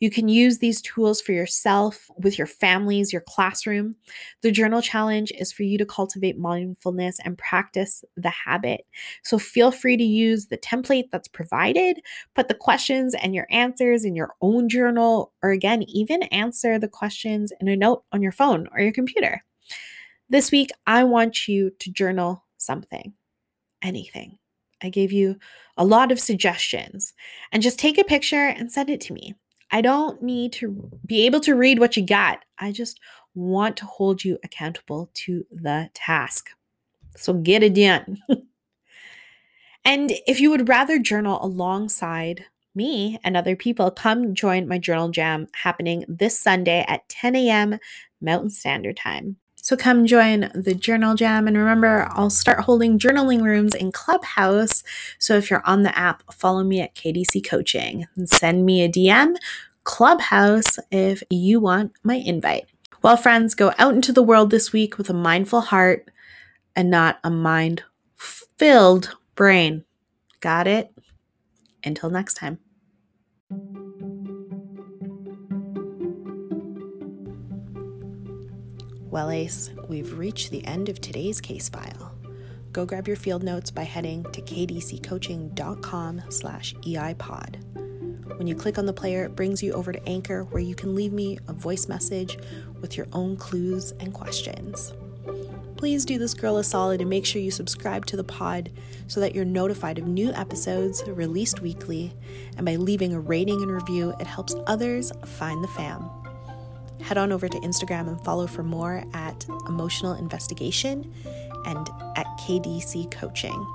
You 0.00 0.10
can 0.10 0.28
use 0.28 0.58
these 0.58 0.82
tools 0.82 1.20
for 1.20 1.32
yourself, 1.32 2.10
with 2.18 2.38
your 2.38 2.46
families, 2.46 3.12
your 3.12 3.22
classroom. 3.22 3.96
The 4.42 4.50
journal 4.50 4.82
challenge 4.82 5.32
is 5.38 5.52
for 5.52 5.62
you 5.62 5.78
to 5.78 5.86
cultivate 5.86 6.38
mindfulness 6.38 7.18
and 7.24 7.38
practice 7.38 8.04
the 8.16 8.30
habit. 8.30 8.86
So 9.22 9.38
feel 9.38 9.70
free 9.70 9.96
to 9.96 10.04
use 10.04 10.46
the 10.46 10.58
template 10.58 11.10
that's 11.10 11.28
provided, 11.28 12.00
put 12.34 12.48
the 12.48 12.54
questions 12.54 13.14
and 13.14 13.34
your 13.34 13.46
answers 13.50 14.04
in 14.04 14.16
your 14.16 14.34
own 14.40 14.68
journal, 14.68 15.32
or 15.42 15.50
again, 15.50 15.82
even 15.84 16.22
answer 16.24 16.78
the 16.78 16.88
questions 16.88 17.52
in 17.60 17.68
a 17.68 17.76
note 17.76 18.04
on 18.12 18.22
your 18.22 18.32
phone 18.32 18.68
or 18.72 18.80
your 18.80 18.92
computer. 18.92 19.44
This 20.28 20.50
week, 20.50 20.70
I 20.86 21.04
want 21.04 21.46
you 21.46 21.70
to 21.78 21.90
journal 21.90 22.44
something, 22.56 23.14
anything. 23.82 24.38
I 24.82 24.90
gave 24.90 25.12
you 25.12 25.36
a 25.76 25.84
lot 25.84 26.12
of 26.12 26.20
suggestions 26.20 27.14
and 27.52 27.62
just 27.62 27.78
take 27.78 27.98
a 27.98 28.04
picture 28.04 28.46
and 28.46 28.70
send 28.70 28.90
it 28.90 29.00
to 29.02 29.12
me. 29.12 29.34
I 29.70 29.80
don't 29.80 30.22
need 30.22 30.52
to 30.54 30.90
be 31.04 31.26
able 31.26 31.40
to 31.40 31.54
read 31.54 31.78
what 31.78 31.96
you 31.96 32.06
got. 32.06 32.44
I 32.58 32.72
just 32.72 33.00
want 33.34 33.76
to 33.78 33.86
hold 33.86 34.24
you 34.24 34.38
accountable 34.44 35.10
to 35.14 35.44
the 35.50 35.90
task. 35.94 36.50
So 37.16 37.32
get 37.34 37.62
it 37.62 37.74
done. 37.74 38.18
and 39.84 40.12
if 40.26 40.40
you 40.40 40.50
would 40.50 40.68
rather 40.68 40.98
journal 40.98 41.38
alongside 41.42 42.44
me 42.74 43.18
and 43.24 43.36
other 43.36 43.56
people, 43.56 43.90
come 43.90 44.34
join 44.34 44.68
my 44.68 44.78
journal 44.78 45.08
jam 45.08 45.48
happening 45.54 46.04
this 46.08 46.38
Sunday 46.38 46.84
at 46.86 47.08
10 47.08 47.34
a.m. 47.34 47.78
Mountain 48.20 48.50
Standard 48.50 48.96
Time. 48.96 49.36
So 49.66 49.76
come 49.76 50.06
join 50.06 50.48
the 50.54 50.76
Journal 50.76 51.16
Jam. 51.16 51.48
And 51.48 51.58
remember, 51.58 52.06
I'll 52.12 52.30
start 52.30 52.60
holding 52.60 53.00
journaling 53.00 53.42
rooms 53.42 53.74
in 53.74 53.90
Clubhouse. 53.90 54.84
So 55.18 55.36
if 55.36 55.50
you're 55.50 55.66
on 55.66 55.82
the 55.82 55.98
app, 55.98 56.22
follow 56.32 56.62
me 56.62 56.80
at 56.80 56.94
KDC 56.94 57.44
Coaching 57.44 58.06
and 58.14 58.30
send 58.30 58.64
me 58.64 58.84
a 58.84 58.88
DM, 58.88 59.34
Clubhouse, 59.82 60.78
if 60.92 61.24
you 61.30 61.58
want 61.58 61.90
my 62.04 62.14
invite. 62.14 62.66
Well, 63.02 63.16
friends, 63.16 63.56
go 63.56 63.72
out 63.76 63.92
into 63.92 64.12
the 64.12 64.22
world 64.22 64.50
this 64.50 64.72
week 64.72 64.98
with 64.98 65.10
a 65.10 65.14
mindful 65.14 65.62
heart 65.62 66.12
and 66.76 66.88
not 66.88 67.18
a 67.24 67.30
mind 67.30 67.82
filled 68.14 69.16
brain. 69.34 69.84
Got 70.38 70.68
it? 70.68 70.92
Until 71.82 72.08
next 72.08 72.34
time. 72.34 72.60
Well, 79.16 79.30
Ace, 79.30 79.70
we've 79.88 80.18
reached 80.18 80.50
the 80.50 80.62
end 80.66 80.90
of 80.90 81.00
today's 81.00 81.40
case 81.40 81.70
file. 81.70 82.14
Go 82.70 82.84
grab 82.84 83.08
your 83.08 83.16
field 83.16 83.42
notes 83.42 83.70
by 83.70 83.84
heading 83.84 84.24
to 84.24 84.42
kdccoaching.com 84.42 86.22
slash 86.28 86.74
eipod. 86.74 88.36
When 88.36 88.46
you 88.46 88.54
click 88.54 88.76
on 88.76 88.84
the 88.84 88.92
player, 88.92 89.24
it 89.24 89.34
brings 89.34 89.62
you 89.62 89.72
over 89.72 89.90
to 89.90 90.06
Anchor 90.06 90.44
where 90.44 90.60
you 90.60 90.74
can 90.74 90.94
leave 90.94 91.14
me 91.14 91.38
a 91.48 91.54
voice 91.54 91.88
message 91.88 92.36
with 92.82 92.98
your 92.98 93.06
own 93.14 93.38
clues 93.38 93.92
and 94.00 94.12
questions. 94.12 94.92
Please 95.78 96.04
do 96.04 96.18
this 96.18 96.34
girl 96.34 96.58
a 96.58 96.64
solid 96.64 97.00
and 97.00 97.08
make 97.08 97.24
sure 97.24 97.40
you 97.40 97.50
subscribe 97.50 98.04
to 98.06 98.18
the 98.18 98.24
pod 98.24 98.70
so 99.06 99.18
that 99.20 99.34
you're 99.34 99.46
notified 99.46 99.98
of 99.98 100.06
new 100.06 100.30
episodes 100.34 101.02
released 101.06 101.62
weekly. 101.62 102.12
And 102.58 102.66
by 102.66 102.76
leaving 102.76 103.14
a 103.14 103.20
rating 103.20 103.62
and 103.62 103.72
review, 103.72 104.14
it 104.20 104.26
helps 104.26 104.54
others 104.66 105.10
find 105.24 105.64
the 105.64 105.68
fam 105.68 106.10
head 107.02 107.18
on 107.18 107.32
over 107.32 107.48
to 107.48 107.58
Instagram 107.58 108.08
and 108.08 108.20
follow 108.22 108.46
for 108.46 108.62
more 108.62 109.04
at 109.14 109.46
Emotional 109.68 110.14
Investigation 110.14 111.12
and 111.66 111.88
at 112.16 112.26
KDC 112.38 113.10
Coaching. 113.10 113.66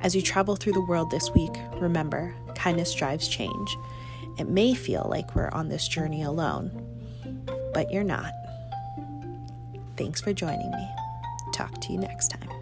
As 0.00 0.14
you 0.14 0.22
travel 0.22 0.56
through 0.56 0.74
the 0.74 0.84
world 0.86 1.10
this 1.10 1.30
week, 1.32 1.54
remember 1.74 2.34
kindness 2.54 2.94
drives 2.94 3.28
change. 3.28 3.76
It 4.38 4.48
may 4.48 4.74
feel 4.74 5.06
like 5.10 5.34
we're 5.34 5.50
on 5.50 5.68
this 5.68 5.88
journey 5.88 6.22
alone, 6.22 6.70
but 7.74 7.90
you're 7.90 8.04
not. 8.04 8.32
Thanks 9.96 10.20
for 10.20 10.32
joining 10.32 10.70
me. 10.70 10.88
Talk 11.52 11.80
to 11.80 11.92
you 11.92 11.98
next 11.98 12.28
time. 12.28 12.57